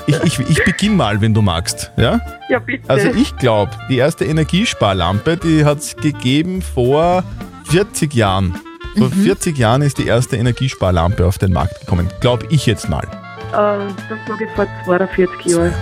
Ich, 0.07 0.23
ich, 0.23 0.39
ich 0.49 0.63
beginne 0.63 0.95
mal, 0.95 1.21
wenn 1.21 1.33
du 1.33 1.41
magst. 1.41 1.91
Ja? 1.97 2.19
Ja, 2.49 2.59
bitte. 2.59 2.89
Also 2.89 3.07
ich 3.09 3.35
glaube, 3.37 3.71
die 3.89 3.97
erste 3.97 4.25
Energiesparlampe, 4.25 5.37
die 5.37 5.63
hat 5.65 5.79
es 5.79 5.95
gegeben 5.95 6.61
vor 6.61 7.23
40 7.65 8.13
Jahren. 8.13 8.55
Vor 8.97 9.07
Mhm. 9.07 9.23
40 9.23 9.57
Jahren 9.57 9.81
ist 9.83 9.97
die 9.99 10.07
erste 10.07 10.35
Energiesparlampe 10.35 11.25
auf 11.25 11.37
den 11.37 11.53
Markt 11.53 11.79
gekommen. 11.79 12.09
Glaube 12.19 12.45
ich 12.49 12.65
jetzt 12.65 12.89
mal. 12.89 13.03
Äh, 13.53 13.53
das 13.53 14.19
ich 14.41 14.49
vor 14.55 14.67
42 14.85 15.45
Jahren. 15.53 15.73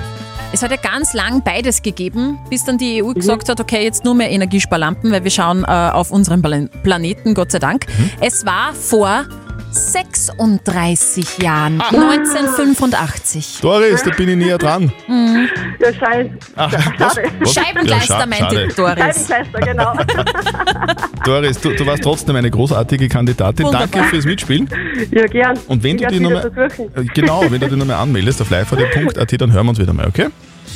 Es 0.52 0.64
hat 0.64 0.72
ja 0.72 0.78
ganz 0.78 1.14
lang 1.14 1.44
beides 1.44 1.84
gegeben, 1.84 2.40
bis 2.50 2.66
dann 2.66 2.78
die 2.80 3.04
EU 3.04 3.14
gesagt 3.14 3.50
hat, 3.50 3.60
okay, 3.60 3.84
jetzt 3.84 4.04
nur 4.04 4.16
mehr 4.16 4.32
Energiesparlampen, 4.32 5.12
weil 5.12 5.24
wir 5.24 5.30
schauen 5.32 5.64
äh, 5.64 5.68
auf 5.68 6.10
unseren 6.12 6.42
Plan- 6.42 6.70
Planeten, 6.84 7.36
Gott 7.36 7.52
sei 7.52 7.60
Dank. 7.60 7.86
Es 8.20 8.46
war 8.48 8.74
vor 8.74 9.26
36 9.72 11.38
Jahren, 11.40 11.82
1985. 11.82 13.60
Doris, 13.62 14.04
da 14.04 14.12
bin 14.12 14.30
ich 14.30 14.36
näher 14.38 14.58
dran. 14.58 14.92
Mhm. 15.08 15.48
Ja, 15.80 15.94
scheiße. 15.94 16.30
Ach, 16.56 16.74
was? 16.98 17.18
Was? 17.40 17.54
Scheibenkleister 17.54 18.14
Ja, 18.20 18.24
scha- 18.24 18.28
meinte 18.28 18.56
schade. 18.56 18.68
Doris. 18.76 19.28
Scheibenkleister, 19.28 19.60
genau. 19.62 19.94
Doris, 21.26 21.60
du, 21.60 21.72
du 21.76 21.86
warst 21.86 22.04
trotzdem 22.04 22.36
eine 22.36 22.50
großartige 22.50 23.08
Kandidatin. 23.10 23.66
Wunderbar. 23.68 23.88
Danke 23.88 24.10
fürs 24.10 24.26
Mitspielen. 24.26 24.70
Ja, 25.12 25.26
gern. 25.28 25.58
Und 25.68 25.84
wenn 25.84 25.96
ich 25.96 26.02
du 26.02 26.04
werd's 26.04 26.14
die 26.14 26.20
wieder 26.20 26.30
Nummer, 26.30 26.52
versuchen. 26.70 26.92
äh, 26.96 27.04
genau, 27.14 27.44
wenn 27.50 27.60
du 27.88 27.96
anmeldest 27.98 28.42
auf 28.42 28.50
liveradio.at, 28.50 29.42
dann 29.42 29.52
hören 29.54 29.66
wir 29.66 29.70
uns 29.70 29.80
wieder 29.80 29.94
mal, 29.94 30.08
okay? 30.08 30.28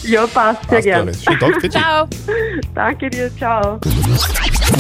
Ja, 0.03 0.25
passt, 0.27 0.61
sehr 0.63 0.69
Passt, 0.69 0.83
gern. 0.83 1.05
Doris. 1.05 1.23
Schönen 1.23 1.39
Tag, 1.39 1.61
bitte. 1.61 1.79
Ciao. 1.79 2.07
Danke 2.75 3.09
dir, 3.09 3.31
ciao. 3.37 3.79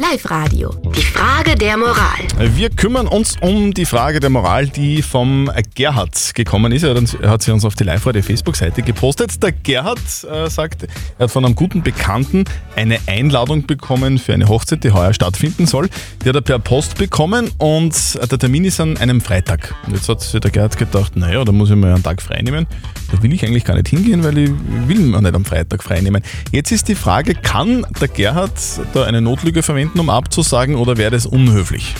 Live-Radio. 0.01 0.73
Die 0.95 1.01
Frage 1.01 1.55
der 1.55 1.77
Moral. 1.77 2.55
Wir 2.55 2.69
kümmern 2.69 3.07
uns 3.07 3.35
um 3.41 3.73
die 3.73 3.85
Frage 3.85 4.19
der 4.19 4.29
Moral, 4.29 4.67
die 4.67 5.01
vom 5.03 5.51
Gerhard 5.75 6.33
gekommen 6.33 6.71
ist. 6.71 6.83
Er 6.83 6.95
hat, 7.29 7.43
sie 7.43 7.51
uns 7.51 7.63
auf 7.63 7.75
die 7.75 7.83
Live-Radio-Facebook-Seite 7.83 8.81
gepostet. 8.81 9.43
Der 9.43 9.51
Gerhard 9.51 9.99
äh, 10.23 10.49
sagt, 10.49 10.87
er 11.17 11.25
hat 11.25 11.31
von 11.31 11.45
einem 11.45 11.55
guten 11.55 11.83
Bekannten 11.83 12.45
eine 12.75 12.97
Einladung 13.05 13.67
bekommen 13.67 14.17
für 14.17 14.33
eine 14.33 14.47
Hochzeit, 14.47 14.83
die 14.83 14.91
heuer 14.91 15.13
stattfinden 15.13 15.67
soll. 15.67 15.89
Die 16.23 16.29
hat 16.29 16.35
er 16.35 16.41
per 16.41 16.59
Post 16.59 16.97
bekommen 16.97 17.51
und 17.59 18.15
der 18.15 18.39
Termin 18.39 18.65
ist 18.65 18.79
an 18.79 18.97
einem 18.97 19.21
Freitag. 19.21 19.75
Und 19.85 19.93
jetzt 19.93 20.09
hat 20.09 20.21
sich 20.21 20.39
der 20.39 20.49
Gerhard 20.49 20.77
gedacht, 20.77 21.15
naja, 21.15 21.43
da 21.43 21.51
muss 21.51 21.69
ich 21.69 21.75
mal 21.75 21.93
einen 21.93 22.03
Tag 22.03 22.21
frei 22.21 22.41
nehmen. 22.41 22.65
Da 23.11 23.21
will 23.21 23.31
ich 23.31 23.45
eigentlich 23.45 23.63
gar 23.63 23.75
nicht 23.75 23.89
hingehen, 23.89 24.23
weil 24.23 24.37
ich 24.39 24.49
will 24.87 24.99
mir 24.99 25.21
nicht 25.21 25.35
am 25.35 25.45
Freitag 25.45 25.83
frei 25.83 26.01
nehmen. 26.01 26.23
Jetzt 26.51 26.71
ist 26.71 26.87
die 26.87 26.95
Frage, 26.95 27.35
kann 27.35 27.85
der 28.01 28.07
Gerhard 28.07 28.53
da 28.93 29.03
eine 29.03 29.21
Notlüge 29.21 29.61
verwenden, 29.61 29.82
um 29.99 30.09
abzusagen 30.09 30.75
oder 30.75 30.97
wäre 30.97 31.11
das 31.11 31.25
unhöflich? 31.25 31.93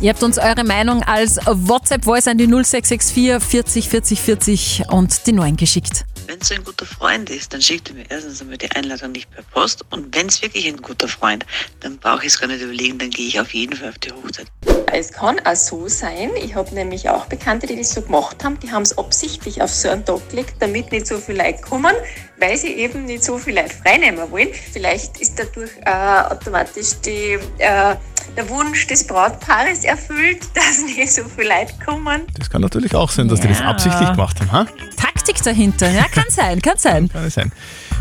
Ihr 0.00 0.10
habt 0.10 0.22
uns 0.22 0.38
eure 0.38 0.62
Meinung 0.64 1.02
als 1.02 1.38
WhatsApp-Voice 1.44 2.28
an 2.28 2.38
die 2.38 2.46
0664 2.46 3.42
40 3.42 3.88
40 3.88 4.20
40 4.20 4.82
und 4.90 5.26
die 5.26 5.32
9 5.32 5.56
geschickt. 5.56 6.04
Wenn 6.28 6.42
es 6.42 6.52
ein 6.52 6.62
guter 6.62 6.84
Freund 6.84 7.30
ist, 7.30 7.54
dann 7.54 7.62
schickt 7.62 7.88
er 7.88 7.94
mir 7.94 8.04
erstens 8.10 8.42
einmal 8.42 8.58
die 8.58 8.70
Einladung 8.72 9.12
nicht 9.12 9.30
per 9.30 9.42
Post. 9.44 9.86
Und 9.88 10.14
wenn 10.14 10.26
es 10.26 10.42
wirklich 10.42 10.66
ein 10.66 10.76
guter 10.76 11.08
Freund, 11.08 11.46
dann 11.80 11.96
brauche 11.96 12.20
ich 12.20 12.34
es 12.34 12.38
gar 12.38 12.48
nicht 12.48 12.60
überlegen, 12.60 12.98
dann 12.98 13.08
gehe 13.08 13.28
ich 13.28 13.40
auf 13.40 13.54
jeden 13.54 13.74
Fall 13.74 13.88
auf 13.88 13.98
die 13.98 14.12
Hochzeit. 14.12 14.46
Es 14.92 15.10
kann 15.10 15.40
auch 15.46 15.56
so 15.56 15.88
sein, 15.88 16.30
ich 16.36 16.54
habe 16.54 16.74
nämlich 16.74 17.08
auch 17.08 17.24
Bekannte, 17.26 17.66
die 17.66 17.76
das 17.76 17.94
so 17.94 18.02
gemacht 18.02 18.44
haben, 18.44 18.60
die 18.60 18.70
haben 18.70 18.82
es 18.82 18.98
absichtlich 18.98 19.62
auf 19.62 19.72
so 19.72 19.88
einen 19.88 20.04
Tag 20.04 20.28
gelegt, 20.28 20.56
damit 20.58 20.92
nicht 20.92 21.06
so 21.06 21.16
viele 21.16 21.44
Leute 21.44 21.62
kommen, 21.62 21.94
weil 22.38 22.58
sie 22.58 22.74
eben 22.74 23.06
nicht 23.06 23.24
so 23.24 23.38
viele 23.38 23.62
Leute 23.62 23.74
freinehmen 23.74 24.30
wollen. 24.30 24.50
Vielleicht 24.52 25.18
ist 25.22 25.38
dadurch 25.38 25.70
äh, 25.86 26.30
automatisch 26.30 26.90
die, 27.06 27.38
äh, 27.56 27.96
der 28.36 28.48
Wunsch 28.48 28.86
des 28.86 29.06
Brautpaares 29.06 29.84
erfüllt, 29.84 30.40
dass 30.54 30.82
nicht 30.84 31.12
so 31.12 31.22
viele 31.36 31.48
Leute 31.48 31.72
kommen. 31.84 32.22
Das 32.38 32.50
kann 32.50 32.60
natürlich 32.62 32.94
auch 32.94 33.10
sein, 33.10 33.28
dass 33.28 33.40
die 33.40 33.48
das 33.48 33.60
Ja. 33.60 33.66
absichtlich 33.66 34.10
gemacht 34.10 34.40
haben. 34.40 34.52
Ha? 34.52 34.66
Taktik 34.96 35.42
dahinter, 35.42 35.90
ja, 35.90 36.04
kann 36.10 36.24
sein, 36.28 36.60
kann 36.62 36.76
sein. 36.78 37.08
Kann 37.08 37.24
es 37.24 37.34
sein. 37.34 37.52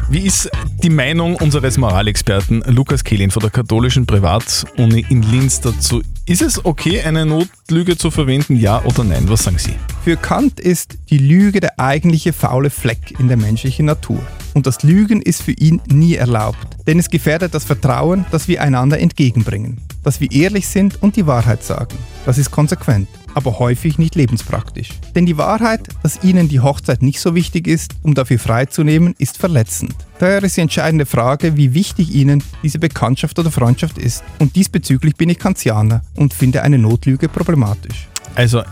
Wie 0.09 0.25
ist 0.25 0.49
die 0.83 0.89
Meinung 0.89 1.35
unseres 1.35 1.77
Moralexperten 1.77 2.61
Lukas 2.67 3.03
Kehlin 3.03 3.29
von 3.29 3.41
der 3.41 3.49
katholischen 3.51 4.05
Privatuni 4.05 5.05
in 5.09 5.21
Linz 5.23 5.59
dazu? 5.59 6.01
Ist 6.25 6.41
es 6.41 6.63
okay, 6.63 7.01
eine 7.01 7.25
Notlüge 7.25 7.97
zu 7.97 8.09
verwenden, 8.11 8.55
ja 8.55 8.81
oder 8.83 9.03
nein? 9.03 9.27
Was 9.27 9.43
sagen 9.43 9.57
Sie? 9.57 9.75
Für 10.05 10.15
Kant 10.15 10.59
ist 10.61 10.97
die 11.09 11.17
Lüge 11.17 11.59
der 11.59 11.77
eigentliche 11.79 12.31
faule 12.31 12.69
Fleck 12.69 13.19
in 13.19 13.27
der 13.27 13.35
menschlichen 13.37 13.85
Natur. 13.85 14.25
Und 14.57 14.65
das 14.65 14.81
Lügen 14.81 15.21
ist 15.21 15.43
für 15.43 15.51
ihn 15.51 15.79
nie 15.85 16.15
erlaubt, 16.15 16.57
denn 16.87 16.97
es 16.97 17.11
gefährdet 17.11 17.53
das 17.53 17.63
Vertrauen, 17.63 18.25
das 18.31 18.47
wir 18.47 18.59
einander 18.63 18.99
entgegenbringen. 18.99 19.77
Dass 20.03 20.19
wir 20.19 20.31
ehrlich 20.31 20.67
sind 20.67 20.99
und 21.03 21.15
die 21.15 21.27
Wahrheit 21.27 21.63
sagen. 21.63 21.95
Das 22.25 22.39
ist 22.39 22.49
konsequent, 22.49 23.07
aber 23.35 23.59
häufig 23.59 23.99
nicht 23.99 24.15
lebenspraktisch. 24.15 24.89
Denn 25.13 25.27
die 25.27 25.37
Wahrheit, 25.37 25.89
dass 26.01 26.23
Ihnen 26.23 26.49
die 26.49 26.59
Hochzeit 26.59 27.03
nicht 27.03 27.19
so 27.19 27.35
wichtig 27.35 27.67
ist, 27.67 27.93
um 28.01 28.15
dafür 28.15 28.39
freizunehmen, 28.39 29.13
ist 29.19 29.37
verletzend. 29.37 29.93
Daher 30.17 30.41
ist 30.41 30.57
die 30.57 30.61
entscheidende 30.61 31.05
Frage, 31.05 31.55
wie 31.55 31.75
wichtig 31.75 32.15
Ihnen 32.15 32.43
diese 32.63 32.79
Bekanntschaft 32.79 33.37
oder 33.37 33.51
Freundschaft 33.51 33.99
ist. 33.99 34.23
Und 34.39 34.55
diesbezüglich 34.55 35.15
bin 35.17 35.29
ich 35.29 35.37
Kantianer 35.37 36.01
und 36.15 36.33
finde 36.33 36.63
eine 36.63 36.79
Notlüge 36.79 37.29
problematisch. 37.29 38.07
Also, 38.33 38.63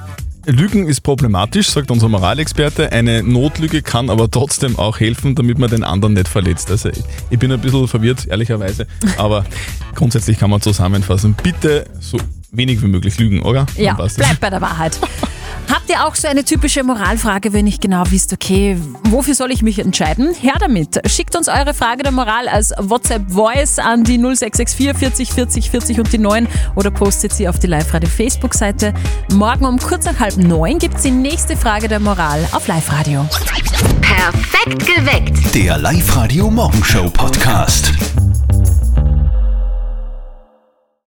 Lügen 0.48 0.88
ist 0.88 1.02
problematisch, 1.02 1.70
sagt 1.70 1.90
unser 1.92 2.08
Moralexperte. 2.10 2.92
Eine 2.92 3.24
Notlüge 3.24 3.82
kann 3.82 4.10
aber 4.10 4.30
trotzdem 4.30 4.78
auch 4.78 5.00
helfen, 5.00 5.36
damit 5.36 5.58
man 5.58 5.70
den 5.70 5.84
anderen 5.84 6.14
nicht 6.14 6.28
verletzt. 6.28 6.70
Also 6.72 6.90
ich- 6.90 7.40
bin 7.40 7.52
ein 7.52 7.60
bisschen 7.60 7.88
verwirrt, 7.88 8.28
ehrlicherweise. 8.28 8.88
Aber 9.18 9.46
grundsätzlich 9.96 10.38
kann 10.38 10.50
man 10.50 10.62
zusammenfassen. 10.62 11.36
Bitte 11.42 11.86
so 12.00 12.18
wenig 12.58 12.82
wie 12.82 12.88
möglich 12.88 13.18
lügen, 13.20 13.42
oder? 13.42 13.66
Ja, 13.78 13.94
bleibt 13.94 14.40
bei 14.40 14.50
der 14.50 14.62
Wahrheit. 14.62 15.00
Habt 15.72 15.90
ihr 15.90 16.06
auch 16.06 16.16
so 16.16 16.28
eine 16.28 16.44
typische 16.44 16.84
Moralfrage, 16.84 17.54
wenn 17.54 17.66
ich 17.68 17.80
genau 17.80 18.04
wisst, 18.10 18.34
okay, 18.34 18.78
wofür 19.04 19.34
soll 19.34 19.52
ich 19.52 19.62
mich 19.62 19.80
entscheiden? 19.80 20.34
Her 20.34 20.56
damit. 20.60 21.00
Schickt 21.10 21.36
uns 21.36 21.48
eure 21.48 21.74
Frage 21.74 22.04
der 22.04 22.12
Moral 22.12 22.48
als 22.48 22.74
WhatsApp-Voice 22.78 23.80
an 23.80 24.04
die 24.04 24.18
0664 24.18 24.98
40 24.98 25.34
40 25.34 25.70
40 25.72 26.00
und 26.00 26.14
die 26.14 26.18
9 26.18 26.48
oder 26.76 26.92
postet 26.92 27.34
sie 27.34 27.48
auf 27.48 27.60
die 27.60 27.68
Live-Radio 27.68 28.10
Facebook-Seite. 28.10 28.94
Morgen 29.34 29.66
um 29.66 29.80
kurz 29.80 30.06
nach 30.06 30.20
halb 30.20 30.38
neun 30.38 30.78
gibt 30.78 30.96
es 30.98 31.04
die 31.04 31.12
nächste 31.12 31.58
Frage 31.58 31.88
der 31.88 32.00
Moral 32.00 32.48
auf 32.52 32.68
Live-Radio. 32.68 33.28
Perfekt 34.02 34.86
geweckt. 34.86 35.56
Der 35.56 35.78
Live-Radio 35.78 36.50
Morgenshow 36.50 37.10
Podcast. 37.10 37.94